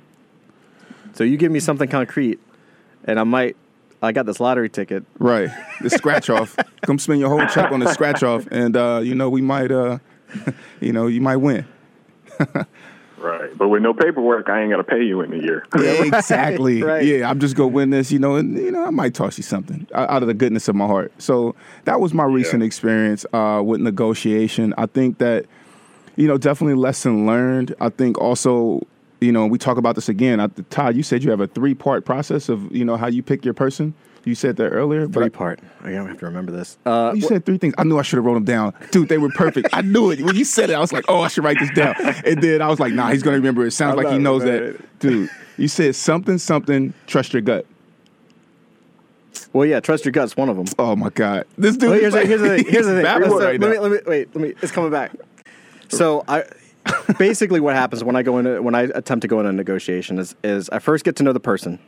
[1.13, 2.41] So you give me something concrete,
[3.05, 3.57] and I might.
[4.05, 5.05] I got this lottery ticket.
[5.19, 5.49] Right.
[5.81, 6.57] The scratch off.
[6.83, 9.71] Come spend your whole check on the scratch off, and uh, you know we might,
[9.71, 9.99] uh,
[10.81, 11.67] you know, you might win.
[13.23, 13.57] Right.
[13.57, 15.65] But with no paperwork, I ain't gonna pay you in a year.
[15.75, 16.83] exactly.
[16.83, 17.05] right.
[17.05, 19.45] Yeah, I'm just gonna win this, you know, and you know I might toss you
[19.45, 21.13] something out out of the goodness of my heart.
[21.19, 21.55] So
[21.85, 22.67] that was my recent Yeah.
[22.67, 24.75] experience uh, with negotiation.
[24.77, 25.47] I think that
[26.17, 27.75] you know definitely lesson learned.
[27.81, 28.87] I think also
[29.21, 30.41] you know we talk about this again.
[30.41, 33.23] I, Todd, you said you have a three part process of you know how you
[33.23, 33.95] pick your person.
[34.25, 35.59] You said that earlier, Three I- part.
[35.83, 36.79] I don't have to remember this.
[36.87, 37.75] Uh, you said three things.
[37.77, 38.73] I knew I should have wrote them down.
[38.93, 39.69] Dude, they were perfect.
[39.73, 40.21] I knew it.
[40.21, 41.95] When you said it, I was like, oh, I should write this down.
[42.25, 43.67] And then I was like, nah, he's going to remember.
[43.67, 44.81] It sounds I'm like he knows that.
[45.01, 47.67] Dude, you said something, something, trust your gut.
[49.53, 49.81] well, yeah.
[49.81, 50.37] Trust your guts.
[50.37, 50.67] One of them.
[50.79, 51.45] Oh, my God.
[51.59, 52.65] This dude Well, here's, the, like- here's the thing.
[52.67, 53.05] Here's the thing.
[53.05, 54.35] right let, me, let me wait.
[54.37, 54.55] Let me.
[54.63, 55.13] It's coming back.
[55.89, 56.45] So I
[57.19, 60.19] basically what happens when I go into when I attempt to go into a negotiation
[60.19, 61.79] is is I first get to know the person.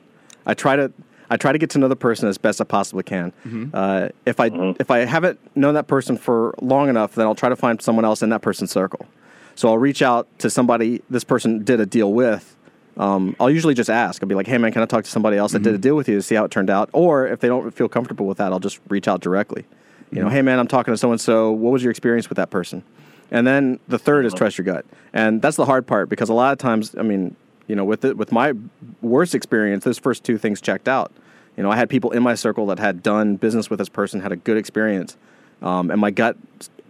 [0.45, 0.93] I try to
[1.31, 3.33] I try to get to know the person as best I possibly can.
[3.47, 3.65] Mm-hmm.
[3.73, 4.47] Uh, if I
[4.81, 8.05] if I haven't known that person for long enough, then I'll try to find someone
[8.05, 9.07] else in that person's circle.
[9.55, 12.57] So I'll reach out to somebody this person did a deal with.
[12.97, 14.23] Um, I'll usually just ask.
[14.23, 15.65] I'll be like, "Hey, man, can I talk to somebody else that Mm-hmm.
[15.65, 17.71] did a deal with you to see how it turned out?" Or if they don't
[17.73, 19.65] feel comfortable with that, I'll just reach out directly.
[20.11, 20.21] You Mm-hmm.
[20.25, 21.51] know, "Hey, man, I'm talking to so and so.
[21.51, 22.83] What was your experience with that person?"
[23.31, 26.35] And then the third is trust your gut, and that's the hard part because a
[26.35, 27.35] lot of times, I mean,
[27.67, 28.53] you know, with it, with my
[29.01, 31.13] worst experience, those first two things checked out.
[31.57, 34.21] You know, I had people in my circle that had done business with this person,
[34.21, 35.17] had a good experience,
[35.63, 36.37] um, and my gut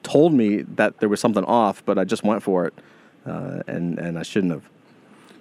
[0.03, 2.75] told me that there was something off, but I just went for it,
[3.27, 4.69] uh, and and I shouldn't have.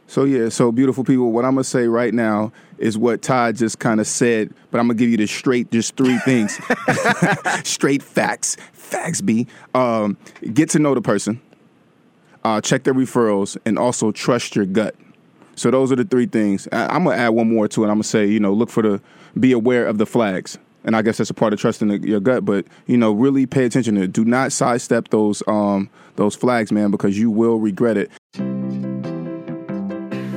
[0.07, 1.31] So yeah, so beautiful people.
[1.31, 4.87] What I'm gonna say right now is what Todd just kind of said, but I'm
[4.87, 6.59] gonna give you the straight, just three things,
[7.63, 8.57] straight facts.
[8.73, 10.17] Facts be um,
[10.53, 11.41] get to know the person,
[12.43, 14.95] uh, check their referrals, and also trust your gut.
[15.55, 16.67] So those are the three things.
[16.71, 17.87] I, I'm gonna add one more to it.
[17.87, 19.01] I'm gonna say, you know, look for the,
[19.39, 22.19] be aware of the flags, and I guess that's a part of trusting the, your
[22.19, 22.45] gut.
[22.45, 24.13] But you know, really pay attention to it.
[24.13, 28.62] Do not sidestep those um, those flags, man, because you will regret it.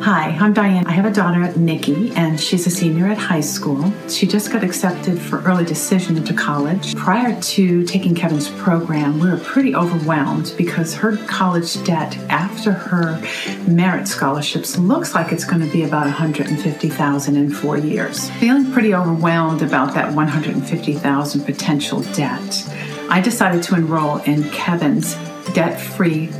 [0.07, 0.87] Hi, I'm Diane.
[0.87, 3.92] I have a daughter, Nikki, and she's a senior at high school.
[4.09, 6.95] She just got accepted for early decision into college.
[6.95, 13.21] Prior to taking Kevin's program, we were pretty overwhelmed because her college debt after her
[13.66, 18.31] merit scholarships looks like it's going to be about 150,000 in 4 years.
[18.38, 22.64] Feeling pretty overwhelmed about that 150,000 potential debt.
[23.11, 25.16] I decided to enroll in Kevin's
[25.53, 26.31] debt-free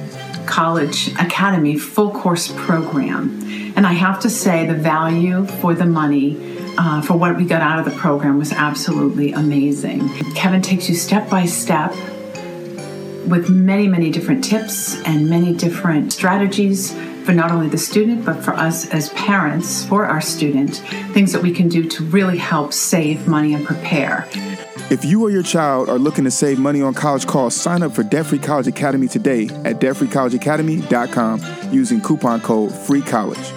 [0.47, 3.43] college academy full course program.
[3.77, 7.63] And I have to say, the value for the money uh, for what we got
[7.63, 10.09] out of the program was absolutely amazing.
[10.35, 11.91] Kevin takes you step by step
[13.27, 18.43] with many, many different tips and many different strategies for not only the student, but
[18.45, 20.77] for us as parents, for our student,
[21.13, 24.29] things that we can do to really help save money and prepare.
[24.89, 27.91] If you or your child are looking to save money on college costs, sign up
[27.91, 33.53] for Debt Free College Academy today at debtfreecollegeacademy.com using coupon code FREE FREECOLLEGE.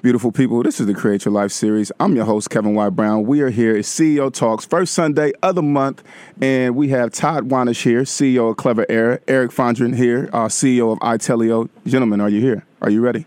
[0.00, 1.92] Beautiful people, this is the Create Your Life series.
[2.00, 2.88] I'm your host, Kevin Y.
[2.88, 3.26] Brown.
[3.26, 6.02] We are here at CEO Talks, first Sunday of the month,
[6.40, 10.90] and we have Todd Wanish here, CEO of Clever Air, Eric Fondren here, uh, CEO
[10.90, 11.68] of iTelio.
[11.84, 12.64] Gentlemen, are you here?
[12.80, 13.26] Are you ready?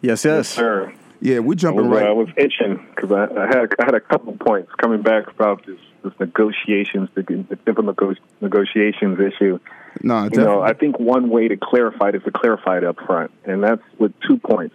[0.00, 0.48] Yes, yes.
[0.48, 0.94] Sir.
[1.20, 2.08] Yeah, we're jumping was, right.
[2.08, 5.64] I was itching because I, I had I had a couple points coming back about
[5.66, 9.58] this, this negotiations, the, the simple nego- negotiations issue.
[10.02, 12.96] Nah, You know, I think one way to clarify it is to clarify it up
[13.04, 14.74] front, and that's with two points.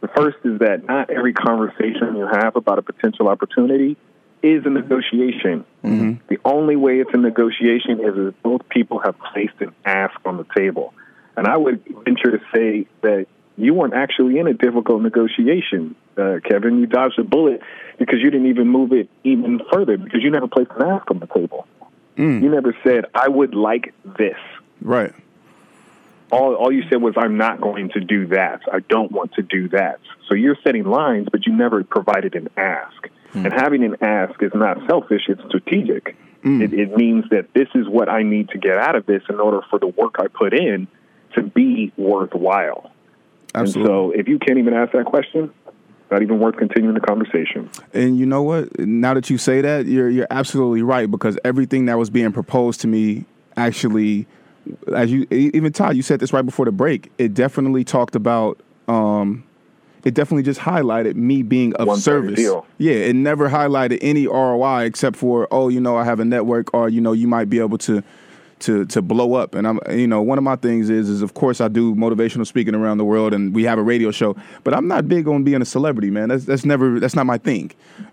[0.00, 3.96] The first is that not every conversation you have about a potential opportunity
[4.42, 5.64] is a negotiation.
[5.82, 6.12] Mm-hmm.
[6.28, 10.36] The only way it's a negotiation is if both people have placed an ask on
[10.36, 10.92] the table.
[11.36, 13.26] And I would venture to say that
[13.56, 16.78] you weren't actually in a difficult negotiation, uh, Kevin.
[16.78, 17.60] You dodged a bullet
[17.98, 21.18] because you didn't even move it even further because you never placed an ask on
[21.18, 21.66] the table.
[22.16, 22.42] Mm.
[22.42, 24.38] You never said, I would like this
[24.80, 25.12] right.
[26.30, 28.62] all, all you said was, I'm not going to do that.
[28.72, 30.00] I don't want to do that.
[30.28, 33.08] So you're setting lines, but you never provided an ask.
[33.32, 33.46] Hmm.
[33.46, 36.16] And having an ask is not selfish, it's strategic.
[36.42, 36.62] Hmm.
[36.62, 39.40] It, it means that this is what I need to get out of this in
[39.40, 40.88] order for the work I put in
[41.34, 42.92] to be worthwhile.
[43.56, 43.92] Absolutely.
[43.92, 45.52] And so if you can't even ask that question,
[46.10, 47.68] not even worth continuing the conversation.
[47.92, 48.78] And you know what?
[48.78, 52.80] Now that you say that, you're you're absolutely right because everything that was being proposed
[52.82, 53.24] to me
[53.56, 54.26] actually,
[54.94, 57.10] as you even Todd, you said this right before the break.
[57.18, 58.60] It definitely talked about.
[58.88, 59.42] Um,
[60.04, 62.64] it definitely just highlighted me being of One-sided service.
[62.78, 66.72] Yeah, it never highlighted any ROI except for oh, you know, I have a network,
[66.72, 68.04] or you know, you might be able to
[68.60, 69.54] to to blow up.
[69.54, 72.46] And I'm you know, one of my things is is of course I do motivational
[72.46, 75.44] speaking around the world, and we have a radio show, but I'm not big on
[75.44, 76.28] being a celebrity, man.
[76.28, 77.70] That's that's never that's not my thing,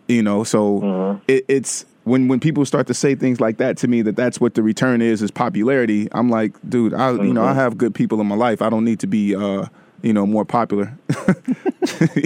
[0.07, 0.43] you know.
[0.43, 4.15] So it, it's when when people start to say things like that to me that
[4.15, 6.09] that's what the return is is popularity.
[6.11, 8.61] I'm like, dude, I you know I have good people in my life.
[8.61, 9.35] I don't need to be.
[9.35, 9.67] uh
[10.01, 10.97] you know, more popular.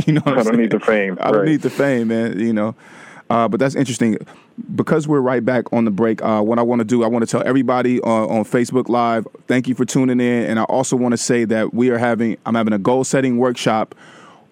[0.08, 0.58] you know, what I'm I don't saying?
[0.58, 2.39] need the fame, I don't need the fame, man.
[2.39, 2.73] You know,
[3.29, 4.17] uh, but that's interesting
[4.75, 6.21] because we're right back on the break.
[6.23, 9.27] Uh, what I want to do, I want to tell everybody uh, on Facebook Live,
[9.47, 12.37] thank you for tuning in, and I also want to say that we are having,
[12.45, 13.95] I'm having a goal setting workshop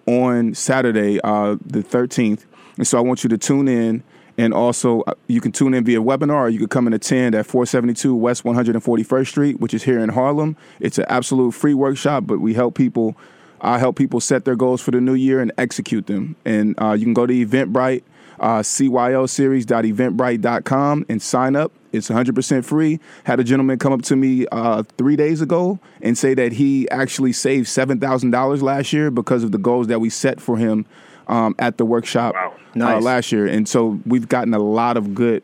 [0.06, 2.44] on Saturday, uh, the 13th,
[2.76, 4.02] and so I want you to tune in.
[4.38, 7.34] And also, uh, you can tune in via webinar, or you can come and attend
[7.34, 10.58] at 472 West 141st Street, which is here in Harlem.
[10.78, 13.16] It's an absolute free workshop, but we help people.
[13.62, 16.36] I help people set their goals for the new year and execute them.
[16.44, 18.02] And uh, you can go to Eventbrite,
[18.40, 21.72] uh, cylseries.eventbrite.com, and sign up.
[21.92, 23.00] It's 100% free.
[23.24, 26.88] Had a gentleman come up to me uh, three days ago and say that he
[26.90, 30.84] actually saved $7,000 last year because of the goals that we set for him
[31.28, 32.54] um, at the workshop Wow.
[32.96, 33.46] uh, last year.
[33.46, 35.42] And so we've gotten a lot of good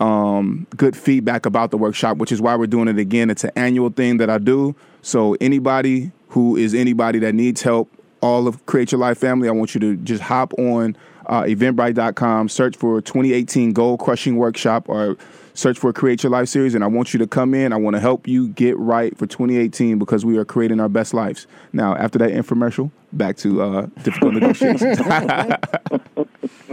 [0.00, 3.30] um, good feedback about the workshop, which is why we're doing it again.
[3.30, 4.74] It's an annual thing that I do.
[5.02, 7.88] So anybody who is anybody that needs help,
[8.20, 12.48] all of Create Your Life family, I want you to just hop on uh, eventbrite.com,
[12.48, 15.16] search for 2018 Goal Crushing Workshop or
[15.54, 16.74] search for Create Your Life series.
[16.74, 17.72] And I want you to come in.
[17.72, 21.12] I want to help you get right for 2018 because we are creating our best
[21.14, 21.46] lives.
[21.72, 24.98] Now, after that infomercial, back to uh, difficult negotiations.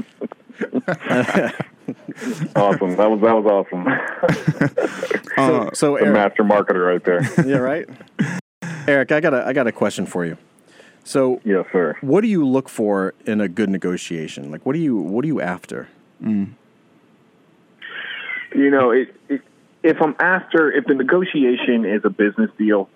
[2.55, 2.95] Awesome.
[2.97, 3.87] That was that was awesome.
[5.37, 7.21] Uh, So, the Eric, master marketer right there.
[7.47, 7.87] yeah, right.
[8.87, 10.37] Eric, I got a I got a question for you.
[11.09, 11.97] So, yes, sir.
[12.01, 14.51] what do you look for in a good negotiation?
[14.51, 15.87] Like, what do you what are you after?
[16.21, 16.51] Mm.
[18.53, 19.41] You know, it, it,
[19.81, 22.91] if I'm after, if the negotiation is a business deal,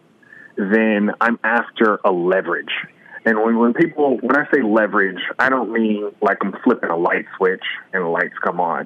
[0.57, 2.69] then I'm after a leverage.
[3.25, 6.97] And when, when people, when I say leverage, I don't mean like I'm flipping a
[6.97, 8.85] light switch and the lights come on.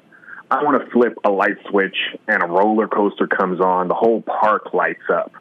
[0.50, 1.96] I want to flip a light switch
[2.28, 5.32] and a roller coaster comes on, the whole park lights up,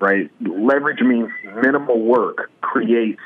[0.00, 0.32] right?
[0.40, 1.30] Leverage means
[1.62, 3.20] minimal work creates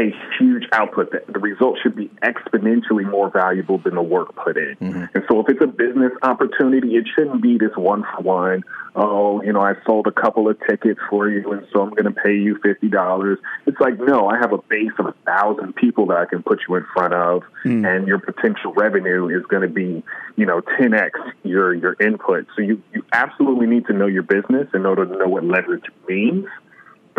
[0.00, 1.10] a huge output.
[1.10, 4.76] The, the result should be exponentially more valuable than the work put in.
[4.80, 5.04] Mm-hmm.
[5.14, 8.62] And so if it's a business opportunity, it shouldn't be this one for one.
[8.96, 12.12] Oh, you know, I sold a couple of tickets for you, and so I'm going
[12.12, 13.38] to pay you fifty dollars.
[13.66, 16.60] It's like, no, I have a base of a thousand people that I can put
[16.68, 17.86] you in front of, mm.
[17.86, 20.02] and your potential revenue is going to be,
[20.36, 22.46] you know, ten x your your input.
[22.56, 25.84] So you you absolutely need to know your business in order to know what leverage
[26.08, 26.46] means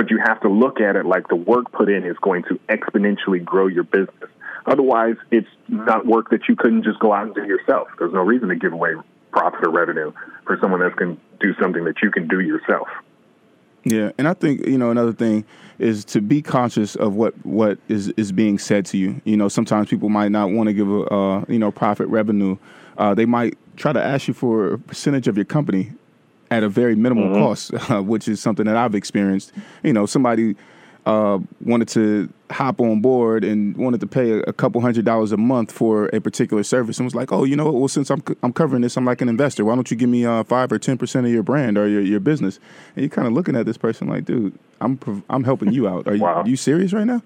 [0.01, 2.59] but you have to look at it like the work put in is going to
[2.69, 4.31] exponentially grow your business.
[4.65, 7.87] Otherwise, it's not work that you couldn't just go out and do yourself.
[7.99, 8.95] There's no reason to give away
[9.31, 10.11] profit or revenue
[10.47, 12.87] for someone that can do something that you can do yourself.
[13.83, 15.45] Yeah, and I think you know another thing
[15.77, 19.21] is to be conscious of what what is is being said to you.
[19.23, 22.57] You know, sometimes people might not want to give a uh, you know profit revenue.
[22.97, 25.91] Uh, they might try to ask you for a percentage of your company
[26.51, 29.53] at a very minimal cost, uh, which is something that I've experienced.
[29.83, 30.55] You know, somebody
[31.05, 35.31] uh, wanted to hop on board and wanted to pay a, a couple hundred dollars
[35.31, 37.73] a month for a particular service and was like, oh, you know, what?
[37.73, 39.65] well, since I'm, I'm covering this, I'm like an investor.
[39.65, 42.19] Why don't you give me uh, five or 10% of your brand or your, your
[42.19, 42.59] business?
[42.95, 45.87] And you're kind of looking at this person like, dude, I'm, prov- I'm helping you
[45.87, 46.07] out.
[46.07, 46.43] Are you, Wow.
[46.45, 47.23] you serious right now?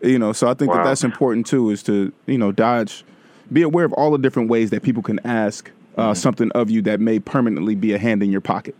[0.00, 3.04] You know, so I think that that's important too, is to, you know, dodge,
[3.52, 6.82] be aware of all the different ways that people can ask uh, something of you
[6.82, 8.76] that may permanently be a hand in your pocket.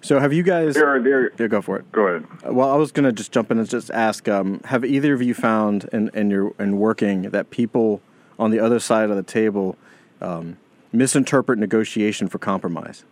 [0.00, 0.74] So, have you guys?
[0.74, 1.32] There, there.
[1.38, 1.90] Yeah, go for it.
[1.90, 2.26] Go ahead.
[2.44, 5.34] Well, I was gonna just jump in and just ask: um, Have either of you
[5.34, 8.00] found in in your in working that people
[8.38, 9.76] on the other side of the table
[10.20, 10.56] um,
[10.92, 13.04] misinterpret negotiation for compromise?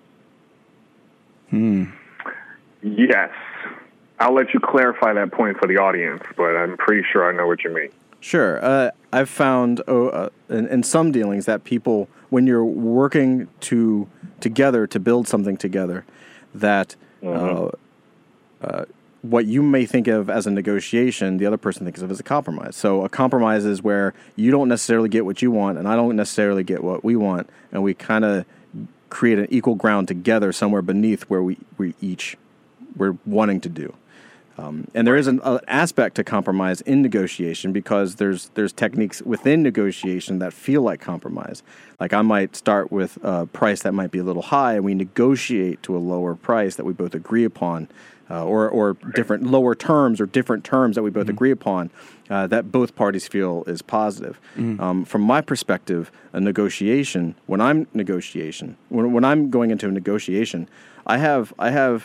[1.51, 1.87] Hmm.
[2.83, 3.31] Yes.
[4.19, 7.47] I'll let you clarify that point for the audience, but I'm pretty sure I know
[7.47, 7.91] what you mean.
[8.21, 8.65] Sure.
[8.65, 14.09] Uh, I've found oh, uh, in, in some dealings that people, when you're working to
[14.41, 16.05] together to build something together,
[16.55, 17.71] that uh,
[18.63, 18.85] uh,
[19.23, 22.23] what you may think of as a negotiation, the other person thinks of as a
[22.23, 22.77] compromise.
[22.77, 26.17] So a compromise is where you don't necessarily get what you want, and I don't
[26.17, 28.45] necessarily get what we want, and we kind of
[29.09, 32.37] create an equal ground together somewhere beneath where we, we each
[32.97, 33.95] we're wanting to do.
[34.59, 39.21] Um, and there is an uh, aspect to compromise in negotiation because there's there's techniques
[39.23, 41.63] within negotiation that feel like compromise.
[42.01, 44.95] Like I might start with a price that might be a little high, and we
[44.95, 47.89] negotiate to a lower price that we both agree upon,
[48.31, 51.91] uh, or or different lower terms or different terms that we both agree upon
[52.31, 54.41] uh, that both parties feel is positive.
[54.81, 59.93] Um, from my perspective, a negotiation when I'm negotiation when, when I'm going into a
[59.93, 60.69] negotiation,
[61.07, 62.05] I have I have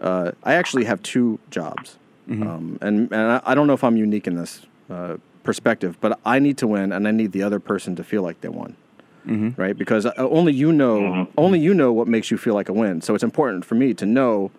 [0.00, 1.96] uh, I actually have two jobs,
[2.30, 6.18] um, and and I, I don't know if I'm unique in this uh, perspective, but
[6.24, 8.76] I need to win, and I need the other person to feel like they won,
[9.56, 9.76] right?
[9.76, 13.00] Because uh, only you know only you know what makes you feel like a win.
[13.02, 14.50] So it's important for me to know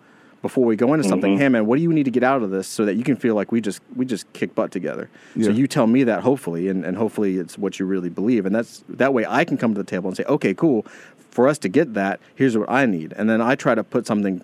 [0.42, 1.38] before we go into something.
[1.38, 3.16] Hey, man, what do you need to get out of this so that you can
[3.16, 5.08] feel like we just we just kick butt together?
[5.40, 8.54] So you tell me that hopefully, and, and hopefully it's what you really believe, and
[8.54, 10.84] that's that way I can come to the table and say, okay, cool.
[11.30, 14.06] For us to get that, here's what I need, and then I try to put
[14.06, 14.42] something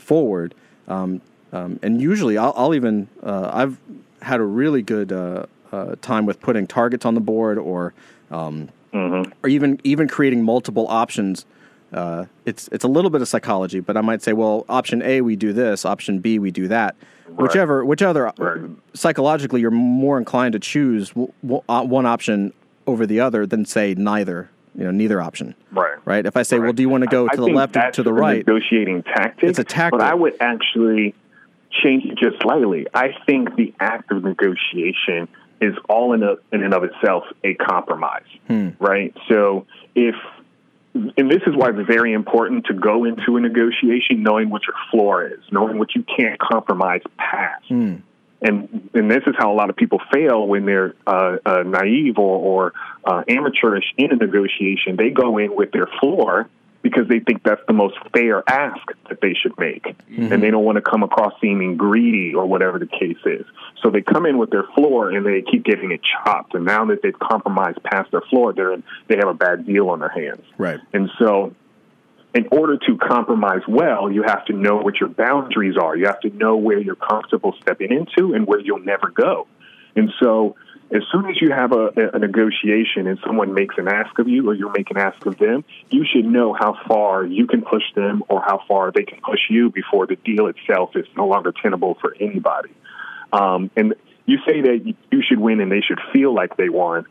[0.00, 0.54] forward.
[0.88, 1.20] Um,
[1.52, 3.78] um, and usually, I'll, I'll even uh, I've
[4.22, 7.92] had a really good uh, uh, time with putting targets on the board, or
[8.30, 11.44] um, or even even creating multiple options.
[11.92, 15.20] Uh, it's it's a little bit of psychology, but I might say, well, option A
[15.22, 16.94] we do this, option B we do that.
[17.36, 18.60] Whichever whichever Right.
[18.94, 22.52] psychologically you're more inclined to choose w- w- uh, one option
[22.86, 24.50] over the other than say neither.
[24.74, 25.54] You know, neither option.
[25.72, 25.98] Right.
[26.04, 26.24] Right.
[26.24, 27.90] If I say, well, do you want to go I to the think left or
[27.90, 28.38] to the right?
[28.38, 29.48] Negotiating tactic.
[29.48, 29.98] It's a tactic.
[29.98, 31.14] But I would actually
[31.82, 32.86] change it just slightly.
[32.94, 35.28] I think the act of negotiation
[35.60, 38.24] is all in, a, in and of itself a compromise.
[38.46, 38.70] Hmm.
[38.78, 39.14] Right.
[39.28, 40.14] So if
[40.94, 44.74] and this is why it's very important to go into a negotiation knowing what your
[44.90, 47.64] floor is, knowing what you can't compromise past.
[47.68, 47.96] Hmm.
[48.42, 52.18] And and this is how a lot of people fail when they're uh, uh, naive
[52.18, 52.72] or, or
[53.04, 54.96] uh, amateurish in a negotiation.
[54.96, 56.48] They go in with their floor
[56.82, 59.94] because they think that's the most fair ask that they should make,
[60.32, 63.44] and they don't want to come across seeming greedy or whatever the case is.
[63.82, 66.54] So they come in with their floor and they keep getting it chopped.
[66.54, 69.90] And now that they've compromised past their floor, they're in, they have a bad deal
[69.90, 70.42] on their hands.
[70.56, 70.80] Right.
[70.92, 71.54] And so,
[72.34, 75.96] in order to compromise well, you have to know what your boundaries are.
[75.96, 79.46] You have to know where you're comfortable stepping into and where you'll never go.
[79.96, 80.56] And so,
[80.92, 84.48] as soon as you have a, a negotiation and someone makes an ask of you
[84.48, 87.84] or you're making an ask of them, you should know how far you can push
[87.94, 91.52] them or how far they can push you before the deal itself is no longer
[91.52, 92.70] tenable for anybody.
[93.32, 93.94] Um, and
[94.26, 97.06] you say that you should win and they should feel like they won.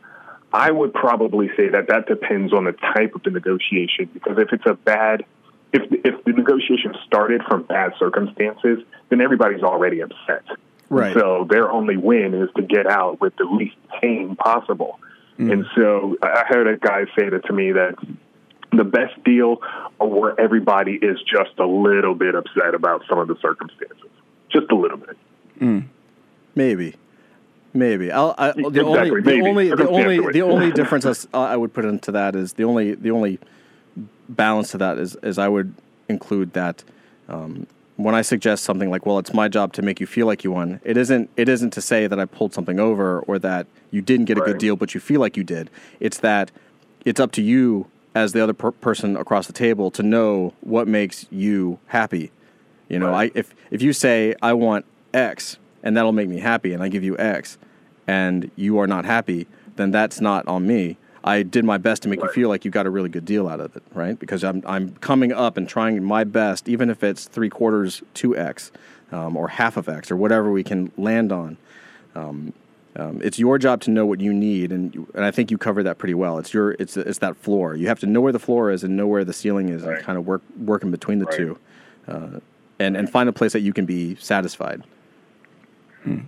[0.52, 4.52] I would probably say that that depends on the type of the negotiation because if
[4.52, 5.24] it's a bad,
[5.72, 10.44] if if the negotiation started from bad circumstances, then everybody's already upset.
[10.88, 11.14] Right.
[11.14, 14.98] So their only win is to get out with the least pain possible.
[15.38, 15.52] Mm.
[15.52, 17.94] And so I I heard a guy say that to me that
[18.72, 19.58] the best deal
[20.00, 24.10] are where everybody is just a little bit upset about some of the circumstances,
[24.50, 25.16] just a little bit.
[25.60, 25.86] Mm.
[26.54, 26.96] Maybe,
[27.72, 28.10] maybe.
[28.12, 29.48] I'll, I, the Exactly, only, the maybe.
[29.48, 33.10] only, the only, the only difference I would put into that is the only, the
[33.10, 33.38] only
[34.28, 35.74] balance to that is, is I would
[36.08, 36.84] include that
[37.28, 37.66] um,
[37.96, 40.52] when I suggest something like, "Well, it's my job to make you feel like you
[40.52, 41.28] won." It isn't.
[41.36, 44.40] It isn't to say that I pulled something over or that you didn't get a
[44.40, 45.70] good deal, but you feel like you did.
[46.00, 46.50] It's that
[47.04, 50.88] it's up to you as the other per- person across the table to know what
[50.88, 52.30] makes you happy.
[52.88, 56.72] You know, I if if you say I want X and that'll make me happy,
[56.72, 57.58] and I give you X,
[58.06, 60.96] and you are not happy, then that's not on me.
[61.22, 63.46] I did my best to make you feel like you got a really good deal
[63.46, 64.18] out of it, right?
[64.18, 68.36] Because I'm I'm coming up and trying my best, even if it's three quarters to
[68.36, 68.72] X,
[69.12, 71.58] um, or half of X, or whatever we can land on.
[72.14, 72.54] Um,
[72.96, 75.58] um, it's your job to know what you need, and you, and I think you
[75.58, 76.38] covered that pretty well.
[76.38, 77.76] It's your it's it's that floor.
[77.76, 80.02] You have to know where the floor is and know where the ceiling is, and
[80.02, 81.36] kind of work work in between the Right.
[81.36, 81.58] two,
[82.08, 82.40] uh,
[82.78, 84.82] and and find a place that you can be satisfied.
[86.02, 86.18] Hmm.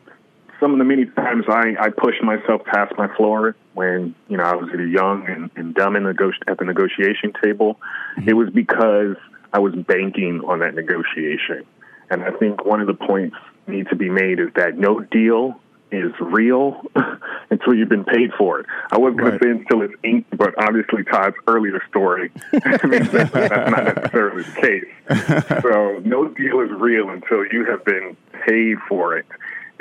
[0.61, 4.45] some of the many times I, I pushed myself past my floor when you know
[4.45, 7.79] I was either young and, and dumb in nego- at the negotiation table,
[8.17, 8.29] hmm.
[8.29, 9.17] it was because
[9.53, 11.65] I was banking on that negotiation.
[12.11, 15.59] And I think one of the points need to be made is that no deal
[15.91, 16.81] is real
[17.51, 18.67] until you've been paid for it.
[18.91, 19.41] I wasn't going Right.
[19.41, 24.43] to say until it's inked, but obviously Todd's earlier story means that that's not necessarily
[24.43, 24.85] the case.
[25.63, 28.17] So no deal is real until you have been
[28.47, 29.27] paid for it.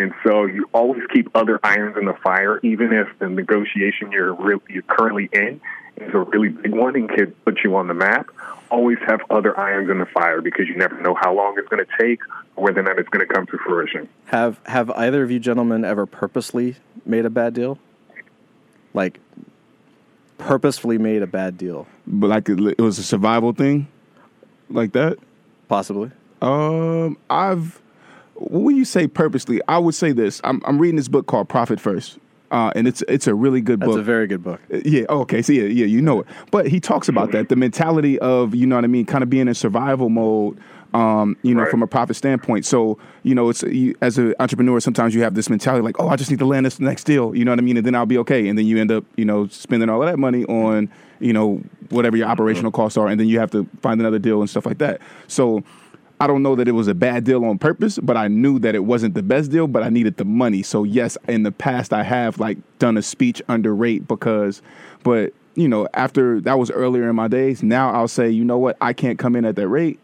[0.01, 4.33] And so you always keep other irons in the fire, even if the negotiation you're,
[4.33, 5.61] re- you're currently in
[5.97, 8.27] is a really big one and could put you on the map.
[8.71, 11.85] Always have other irons in the fire because you never know how long it's going
[11.85, 12.19] to take
[12.55, 14.07] or whether or not it's going to come to fruition.
[14.25, 17.77] Have have either of you gentlemen ever purposely made a bad deal?
[18.93, 19.19] Like
[20.37, 23.87] purposefully made a bad deal, But like it, it was a survival thing,
[24.69, 25.17] like that.
[25.67, 26.11] possibly.
[26.41, 27.79] Um, I've
[28.49, 30.41] when you say purposely, I would say this.
[30.43, 32.17] I'm, I'm reading this book called Profit First.
[32.49, 33.99] Uh, and it's it's a really good That's book.
[33.99, 34.59] a very good book.
[34.83, 35.05] Yeah.
[35.07, 35.41] Oh, okay.
[35.41, 36.27] So yeah, yeah, you know it.
[36.51, 39.29] But he talks about that the mentality of you know what I mean, kind of
[39.29, 40.57] being in survival mode.
[40.93, 41.71] Um, you know, Right.
[41.71, 42.65] from a profit standpoint.
[42.65, 46.09] So you know, it's you, as an entrepreneur, sometimes you have this mentality like, oh,
[46.09, 47.33] I just need to land this next deal.
[47.33, 48.49] You know what I mean, and then I'll be okay.
[48.49, 50.89] And then you end up, you know, spending all of that money on
[51.21, 54.41] you know whatever your operational costs are, and then you have to find another deal
[54.41, 54.99] and stuff like that.
[55.29, 55.63] So.
[56.21, 58.75] I don't know that it was a bad deal on purpose, but I knew that
[58.75, 60.61] it wasn't the best deal, but I needed the money.
[60.61, 64.61] So yes, in the past I have like done a speech under rate because
[65.03, 68.57] but you know, after that was earlier in my days, now I'll say, you know
[68.57, 69.99] what, I can't come in at that rate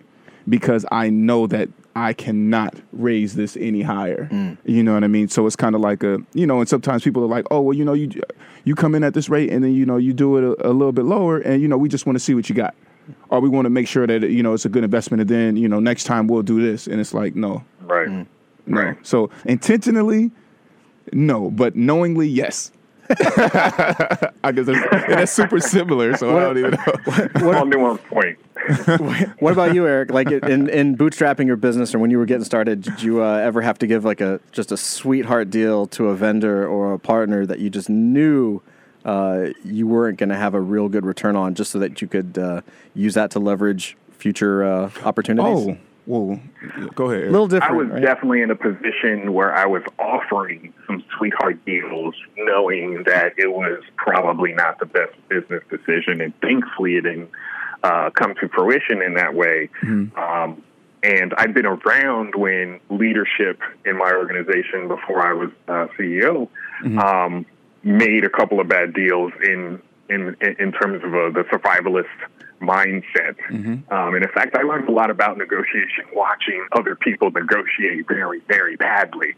[0.49, 4.27] because I know that I cannot raise this any higher.
[4.31, 4.57] Mm.
[4.65, 5.27] You know what I mean?
[5.27, 7.77] So it's kind of like a, you know, and sometimes people are like, oh, well,
[7.77, 8.09] you know, you
[8.65, 10.73] you come in at this rate and then you know you do it a, a
[10.73, 12.75] little bit lower, and you know we just want to see what you got,
[13.29, 15.55] or we want to make sure that you know it's a good investment, and then
[15.57, 18.09] you know next time we'll do this, and it's like no, Right.
[18.09, 18.25] no.
[18.67, 18.97] Right.
[19.05, 20.31] So intentionally,
[21.13, 22.71] no, but knowingly, yes.
[23.09, 27.53] I guess that's, that's super similar, so I don't even know.
[27.57, 28.37] All nuance point.
[29.39, 30.11] What about you, Eric?
[30.11, 33.37] Like in, in bootstrapping your business, or when you were getting started, did you uh,
[33.37, 36.99] ever have to give like a just a sweetheart deal to a vendor or a
[36.99, 38.61] partner that you just knew
[39.07, 42.07] uh, you weren't going to have a real good return on, just so that you
[42.07, 42.61] could uh,
[42.93, 45.69] use that to leverage future uh, opportunities?
[45.69, 46.39] Oh, whoa.
[46.93, 47.29] Go ahead.
[47.29, 47.73] a little different.
[47.73, 48.01] I was right?
[48.01, 53.81] definitely in a position where I was offering some sweetheart deals, knowing that it was
[53.95, 57.29] probably not the best business decision, and thankfully it didn't
[57.83, 59.69] uh, come to fruition in that way.
[60.17, 60.61] Um,
[61.03, 66.49] and I've been around when leadership in my organization before I was uh, CEO
[66.99, 67.45] um,
[67.87, 72.05] made a couple of bad deals in in in terms of uh, the survivalist
[72.61, 73.35] mindset.
[73.91, 78.41] Um, and in fact, I learned a lot about negotiation watching other people negotiate very,
[78.47, 79.35] very badly,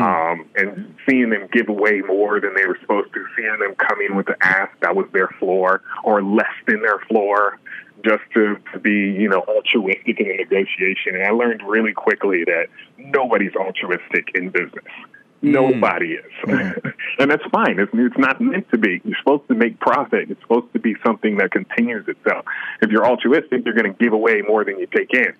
[0.00, 4.00] um, and seeing them give away more than they were supposed to, seeing them come
[4.06, 7.58] in with the ask that was their floor or less than their floor.
[8.02, 11.16] Just to, to be, you know, altruistic in a negotiation.
[11.16, 14.86] And I learned really quickly that nobody's altruistic in business.
[15.42, 16.32] Nobody is.
[17.18, 17.78] and that's fine.
[17.78, 19.00] It's, it's not meant to be.
[19.04, 20.30] You're supposed to make profit.
[20.30, 22.44] It's supposed to be something that continues itself.
[22.82, 25.32] If you're altruistic, you're going to give away more than you take in.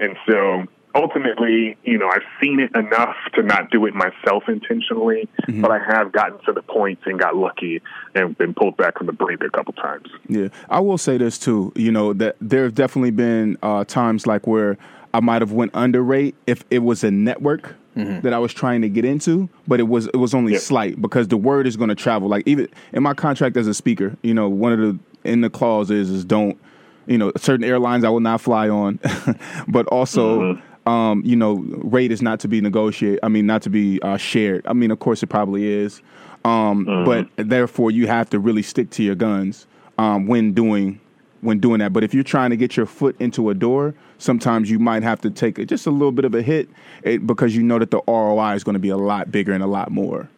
[0.00, 0.64] And so
[0.94, 5.78] ultimately, you know, I've seen it enough to not do it myself intentionally, but I
[5.78, 7.82] have gotten to the point and got lucky
[8.14, 10.08] and been pulled back from the brink a couple times.
[10.28, 11.72] Yeah, I will say this too.
[11.74, 14.78] You know that there have definitely been uh, times like where
[15.12, 18.82] I might have went under rate if it was a network that I was trying
[18.82, 20.58] to get into, but it was it was only Yeah.
[20.58, 22.28] slight because the word is going to travel.
[22.28, 25.50] Like even in my contract as a speaker, you know, one of the in the
[25.50, 26.58] clauses is don't,
[27.06, 28.98] you know, certain airlines I will not fly on,
[29.68, 30.58] but also.
[30.86, 33.20] Um, you know, rate is not to be negotiated.
[33.22, 34.66] I mean, not to be uh, shared.
[34.66, 36.02] I mean, of course, it probably is,
[36.44, 39.66] um, but therefore, you have to really stick to your guns
[39.96, 41.00] um, when doing
[41.44, 41.92] when doing that.
[41.92, 45.20] But if you're trying to get your foot into a door, sometimes you might have
[45.22, 46.68] to take a, just a little bit of a hit
[47.02, 49.62] it, because you know that the ROI is going to be a lot bigger and
[49.62, 50.28] a lot more.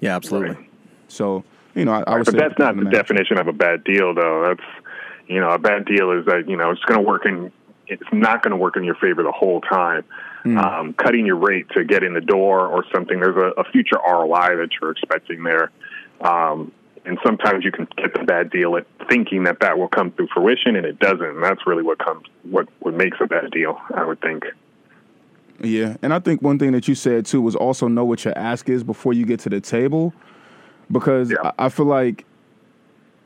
[0.00, 0.56] Yeah, absolutely.
[0.56, 0.70] Right.
[1.08, 2.92] So, you know, I, I would But say that's not the match.
[2.92, 4.44] definition of a bad deal, though.
[4.48, 4.68] That's
[5.26, 7.50] you know, a bad deal is that you know it's going to work in.
[7.86, 10.04] It's not going to work in your favor the whole time.
[10.46, 13.18] Um, cutting your rate to get in the door or something.
[13.18, 15.70] There's a, a future ROI that you're expecting there,
[16.20, 16.70] um,
[17.04, 20.26] and sometimes you can get the bad deal at thinking that that will come to
[20.32, 21.22] fruition, and it doesn't.
[21.22, 23.80] And that's really what comes what what makes a bad deal.
[23.94, 24.44] I would think.
[25.60, 28.36] Yeah, and I think one thing that you said too was also know what your
[28.36, 30.12] ask is before you get to the table,
[30.90, 31.52] because Yeah.
[31.58, 32.24] I, I feel like,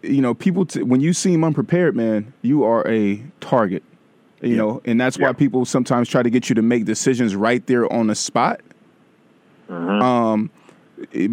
[0.03, 3.83] you know, people t- when you seem unprepared, man, you are a target.
[4.41, 5.33] You know, and that's why Yeah.
[5.33, 8.61] people sometimes try to get you to make decisions right there on the spot.
[9.69, 10.58] Um, it-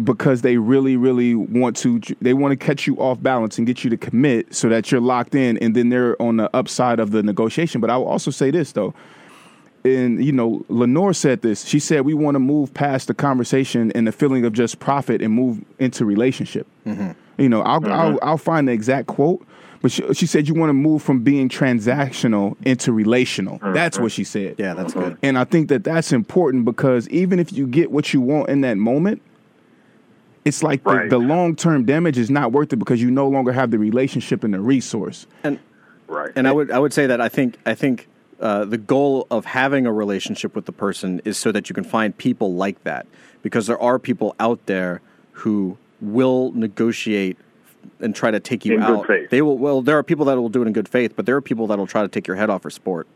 [0.04, 3.84] because they really, really want to, they want to catch you off balance and get
[3.84, 7.10] you to commit so that you're locked in, and then they're on the upside of
[7.10, 7.80] the negotiation.
[7.80, 8.94] But I will also say this though,
[9.84, 11.64] and you know, Lenore said this.
[11.64, 15.22] She said we want to move past the conversation and the feeling of just profit
[15.22, 16.66] and move into relationship.
[16.86, 17.12] Mm-hmm.
[17.38, 18.28] You know, I'll, I'll mm-hmm.
[18.28, 19.46] I'll find the exact quote,
[19.82, 23.58] but she, she said you want to move from being transactional into relational.
[23.58, 23.74] Mm-hmm.
[23.74, 24.56] That's what she said.
[24.58, 25.18] Yeah, that's good.
[25.22, 28.62] And I think that that's important because even if you get what you want in
[28.62, 29.22] that moment,
[30.46, 31.10] it's like the, Right.
[31.10, 34.44] the long term damage is not worth it because you no longer have the relationship
[34.44, 35.26] and the resource.
[35.44, 35.58] And
[36.08, 36.30] Right.
[36.36, 38.08] and I would I would say that I think I think
[38.40, 41.84] uh, the goal of having a relationship with the person is so that you can
[41.84, 43.06] find people like that
[43.42, 45.00] because there are people out there
[45.32, 47.36] who will negotiate
[48.00, 49.06] and try to take you In good out.
[49.06, 49.30] faith.
[49.30, 49.56] They will.
[49.58, 51.66] Well, there are people that will do it in good faith, but there are people
[51.68, 53.06] that will try to take your head off for sport.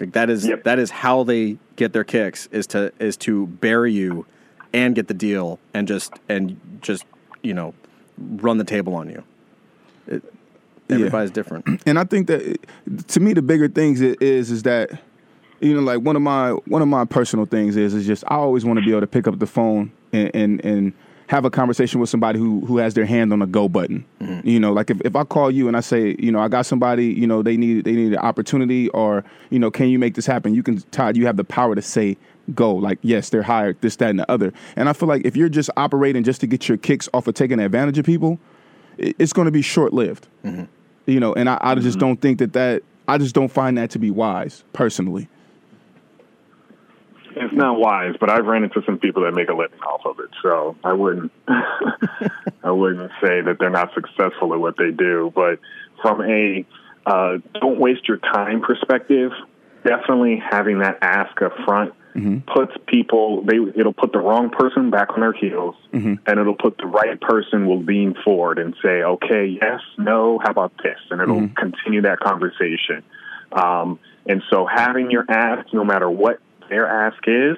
[0.00, 0.64] Like that is Yep.
[0.64, 4.26] that is how they get their kicks is to is to bury you
[4.76, 7.04] and get the deal and just and just
[7.42, 7.74] you know
[8.18, 9.24] run the table on you.
[10.06, 10.22] It,
[10.90, 11.82] everybody's different.
[11.86, 12.58] and I think that
[13.08, 14.90] to me the bigger things is is that
[15.60, 18.36] you know like one of my one of my personal things is is just I
[18.36, 20.92] always want to be able to pick up the phone and and, and
[21.28, 24.04] have a conversation with somebody who who has their hand on the go button.
[24.20, 24.46] Mm-hmm.
[24.46, 26.66] You know, like if, if I call you and I say, you know, I got
[26.66, 30.14] somebody, you know, they need they need an opportunity or, you know, can you make
[30.14, 30.54] this happen?
[30.54, 32.16] You can Todd, you have the power to say
[32.54, 32.74] go.
[32.74, 34.52] Like, yes, they're hired, this, that, and the other.
[34.76, 37.34] And I feel like if you're just operating just to get your kicks off of
[37.34, 38.38] taking advantage of people,
[38.98, 40.26] it's going to be short lived
[41.06, 43.90] you know and i, I just don't think that that i just don't find that
[43.90, 45.28] to be wise personally
[47.38, 50.18] It's not wise, but I've ran into some people that make a living off of
[50.20, 50.30] it.
[50.42, 51.30] So I wouldn't,
[52.64, 55.30] I wouldn't say that they're not successful at what they do.
[55.34, 55.58] But
[56.00, 56.64] from a
[57.04, 59.32] uh, don't waste your time perspective,
[59.84, 61.92] definitely having that ask up front
[62.46, 63.42] puts people.
[63.42, 67.20] They it'll put the wrong person back on their heels, and it'll put the right
[67.20, 72.02] person will lean forward and say, "Okay, yes, no, how about this?" And it'll continue
[72.02, 73.02] that conversation.
[73.52, 77.56] Um, and so having your ask, no matter what their ask is,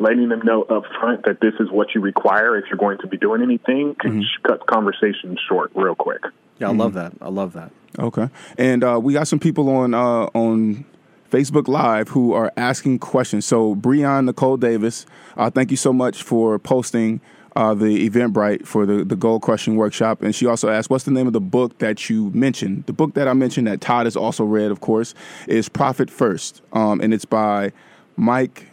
[0.00, 3.06] letting them know up front that this is what you require if you're going to
[3.06, 6.22] be doing anything can sh- cut conversations short real quick.
[6.58, 7.12] Yeah, I love that.
[7.20, 7.70] I love that.
[7.98, 10.84] okay and uh, we got some people on uh, on
[11.30, 13.44] facebook live who are asking questions.
[13.44, 15.06] So breon nicole davis
[15.36, 17.20] uh, thank you so much for posting
[17.56, 20.22] uh, the eventbrite for the, the goal crushing workshop.
[20.22, 22.86] And she also asked what's the name of the book that you mentioned?
[22.86, 25.14] The book that i mentioned that todd has also read of course
[25.46, 26.62] is profit first.
[26.72, 27.72] Um, and it's by
[28.16, 28.66] mike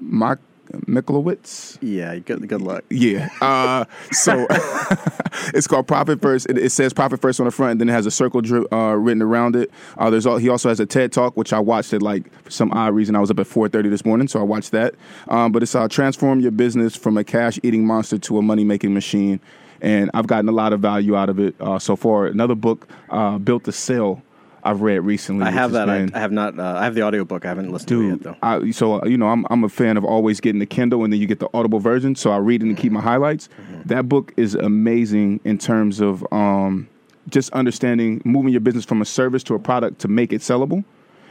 [0.00, 0.40] Mark
[0.82, 1.78] Michalowicz.
[1.80, 2.84] Yeah, good good luck.
[2.90, 3.28] Yeah.
[3.40, 4.46] Uh, so
[5.54, 6.48] it's called Profit First.
[6.50, 8.66] It, it says Profit First on the front, and then it has a circle dri-
[8.72, 9.70] uh, written around it.
[9.96, 12.50] Uh, there's all, he also has a TED Talk, which I watched at like for
[12.50, 13.16] some odd reason.
[13.16, 14.94] I was up at 4:30 this morning, so I watched that.
[15.28, 18.64] Um, but it's uh, transform your business from a cash eating monster to a money
[18.64, 19.40] making machine,
[19.80, 22.26] and I've gotten a lot of value out of it uh, so far.
[22.26, 24.22] Another book, uh, Built to Sell.
[24.64, 25.44] I've read recently.
[25.44, 25.90] I have that.
[25.90, 26.58] I, I have not.
[26.58, 27.44] Uh, I have the audiobook.
[27.44, 28.36] I haven't listened to it yet though.
[28.42, 31.12] I, so uh, you know, I'm I'm a fan of always getting the Kindle and
[31.12, 32.16] then you get the Audible version.
[32.16, 33.48] So I read it and keep my highlights.
[33.84, 36.88] That book is amazing in terms of um,
[37.28, 40.84] just understanding moving your business from a service to a product to make it sellable.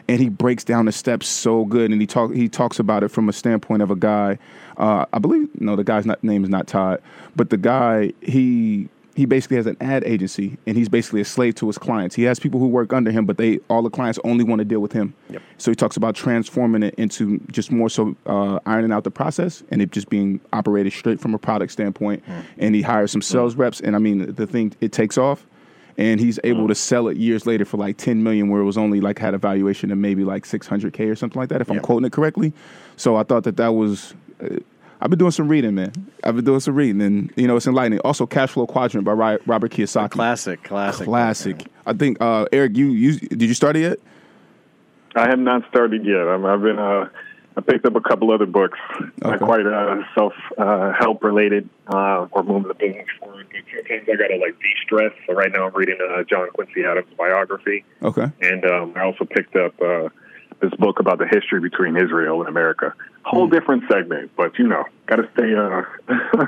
[0.07, 3.07] And he breaks down the steps so good, and he talk he talks about it
[3.07, 4.38] from a standpoint of a guy.
[4.77, 7.01] Uh, I believe no, the guy's not, name is not Todd,
[7.36, 11.53] but the guy he he basically has an ad agency and he's basically a slave
[11.55, 12.16] to his clients.
[12.16, 14.66] He has people who work under him, but they all the clients only want to
[14.66, 15.14] deal with him.
[15.30, 15.41] Yep.
[15.59, 19.64] So he talks about transforming it into just more so uh, ironing out the process
[19.70, 22.24] and it just being operated straight from a product standpoint.
[22.26, 22.39] Hmm.
[22.57, 23.61] And he hires some sales hmm.
[23.61, 25.45] reps, and I mean the thing it takes off,
[25.97, 26.70] and he's able hmm.
[26.70, 29.36] to sell it years later for like ten million, where it was only like had
[29.36, 32.05] a valuation of maybe like six hundred k or something like that, if I'm quoting
[32.05, 32.51] it correctly.
[32.97, 34.16] So I thought that that was.
[34.43, 34.57] Uh,
[35.01, 35.91] I've been doing some reading, man.
[36.23, 37.99] I've been doing some reading, and you know it's enlightening.
[37.99, 39.11] Also, Cash Flow Quadrant by
[39.45, 40.11] Robert Kiyosaki.
[40.11, 41.65] Classic, classic, Classic.
[41.85, 43.99] I think uh, Eric, you you did you start it yet?
[45.15, 46.27] I have not started yet.
[46.27, 46.79] I'm, I've been.
[46.79, 47.09] Uh,
[47.55, 48.79] I picked up a couple other books,
[49.21, 53.45] not quite uh, self uh, help related uh, or moving the business forward.
[53.51, 55.11] Sometimes I gotta like de stress.
[55.27, 58.25] So right now I'm reading uh, John Quincy Adams' biography, Okay.
[58.41, 60.09] and um, I also picked up uh,
[60.61, 62.93] this book about the history between Israel and America.
[63.26, 65.84] Whole different segment, but you know, gotta stay uh,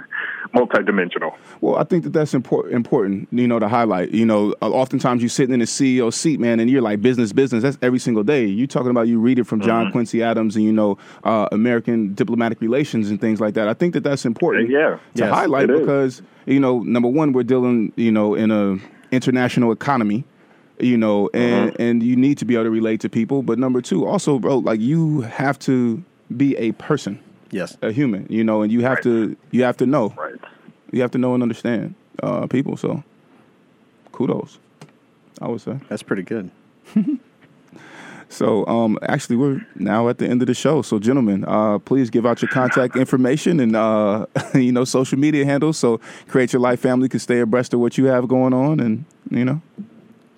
[0.53, 1.33] multidimensional.
[1.61, 4.11] Well, I think that that's impor- important, you know, to highlight.
[4.11, 7.31] You know, uh, oftentimes you're sitting in a CEO seat, man, and you're like business,
[7.33, 7.63] business.
[7.63, 8.45] That's every single day.
[8.45, 12.13] You're talking about you read it from John Quincy Adams and you know uh, American
[12.13, 13.67] diplomatic relations and things like that.
[13.67, 14.69] I think that that's important.
[14.69, 15.79] Yeah, to Yes, highlight it is.
[15.79, 18.77] because you know, number one, we're dealing, you know, in a
[19.11, 20.25] international economy.
[20.77, 23.43] You know, and and you need to be able to relate to people.
[23.43, 26.03] But number two, also, bro, like you have to
[26.35, 27.19] be a person,
[27.51, 27.77] Yes.
[27.81, 28.27] a human.
[28.29, 30.35] You know, and you have to you have to know right.
[30.91, 32.77] you have to know and understand uh, people.
[32.77, 33.03] So,
[34.11, 34.59] kudos,
[35.41, 35.79] I would say.
[35.89, 36.51] That's pretty good.
[38.27, 40.81] So, um, actually, we're now at the end of the show.
[40.81, 45.45] So, gentlemen, uh, please give out your contact information and uh, you know social media
[45.45, 48.79] handles so Create Your Life family can stay abreast of what you have going on,
[48.79, 49.61] and you know.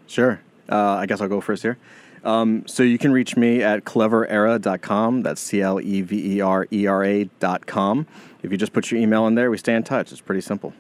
[0.08, 0.40] Sure.
[0.70, 1.78] Uh, I guess I'll go first here.
[2.24, 5.22] Um, so you can reach me at cleverera.com.
[5.22, 8.08] That's C L E V E R E R A.com.
[8.44, 10.12] If you just put your email in there, we stay in touch.
[10.12, 10.74] It's pretty simple.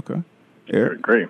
[0.00, 0.22] Okay,
[0.68, 1.00] Eric.
[1.00, 1.28] great.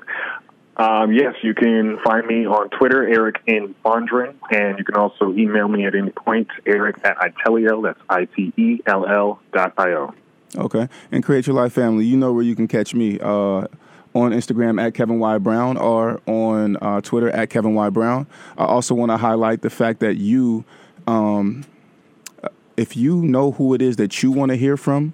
[0.79, 3.75] Um, yes, you can find me on Twitter, Eric N.
[3.85, 9.41] Fondren, and you can also email me at any point, Eric at Itelio, that's I-T-E-L-L
[9.53, 10.15] dot I-O.
[10.57, 12.05] Okay, and Create Your Life family.
[12.05, 13.19] You know where you can catch me.
[13.21, 13.67] Uh,
[14.15, 18.27] on Instagram at Kevin Y Brown or on uh, Twitter at Kevin Y Brown.
[18.57, 20.65] I also want to highlight the fact that you,
[21.07, 21.65] um,
[22.77, 25.13] if you know who it is that you want to hear from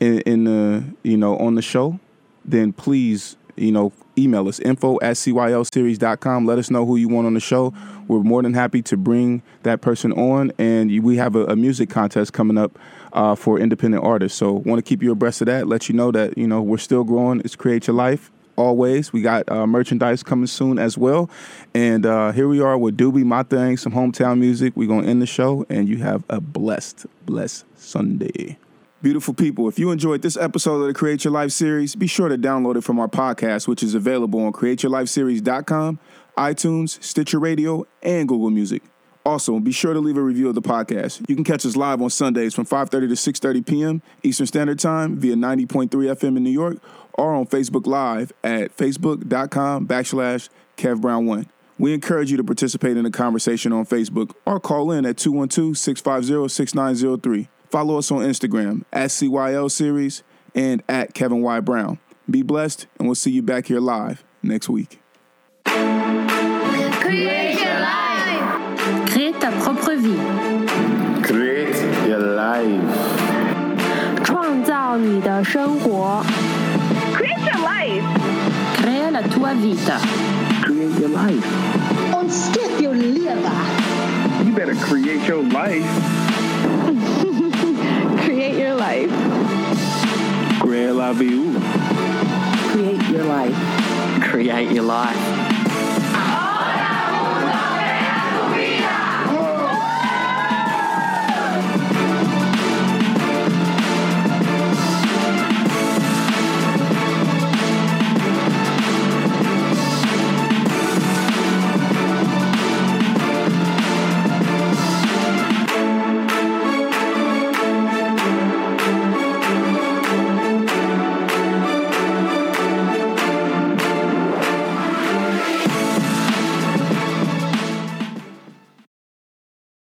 [0.00, 1.98] in, in the you know on the show,
[2.44, 7.26] then please you know email us info at cylseries.com let us know who you want
[7.26, 7.72] on the show
[8.08, 11.88] we're more than happy to bring that person on and we have a, a music
[11.88, 12.78] contest coming up
[13.12, 14.38] uh, for independent artists.
[14.38, 16.78] So want to keep you abreast of that let you know that you know we're
[16.78, 17.40] still growing.
[17.40, 19.12] It's create your life always.
[19.12, 21.30] We got uh, merchandise coming soon as well.
[21.74, 24.74] And uh, here we are with doobie my thing some hometown music.
[24.76, 28.58] We're to end the show and you have a blessed blessed sunday.
[29.02, 32.28] Beautiful people, if you enjoyed this episode of the Create Your Life series, be sure
[32.28, 35.98] to download it from our podcast, which is available on createyourlifeseries.com,
[36.38, 38.91] iTunes, Stitcher Radio, and Google Music.
[39.24, 41.24] Also, be sure to leave a review of the podcast.
[41.28, 44.02] You can catch us live on Sundays from 5:30 to 6:30 p.m.
[44.22, 46.78] Eastern Standard Time via 90.3 FM in New York,
[47.14, 51.46] or on Facebook Live at facebook.com backslash kevbrown1.
[51.78, 55.78] We encourage you to participate in the conversation on Facebook or call in at 212
[55.78, 57.48] 650 6903.
[57.70, 60.22] Follow us on Instagram at CYL Series
[60.54, 61.60] and at Kevin Y.
[61.60, 61.98] Brown.
[62.30, 65.01] Be blessed, and we'll see you back here live next week.
[74.91, 76.21] 造你的生活，
[77.15, 78.03] Create your life.
[78.81, 79.97] Crea la tua vita。
[80.61, 81.41] Create your life.
[82.13, 83.39] Und skip your liver.
[84.43, 85.87] You better create your life.
[88.25, 89.09] Create your life.
[90.59, 91.55] Create la vie.
[92.73, 93.55] Create your life.
[94.19, 95.50] Create your life.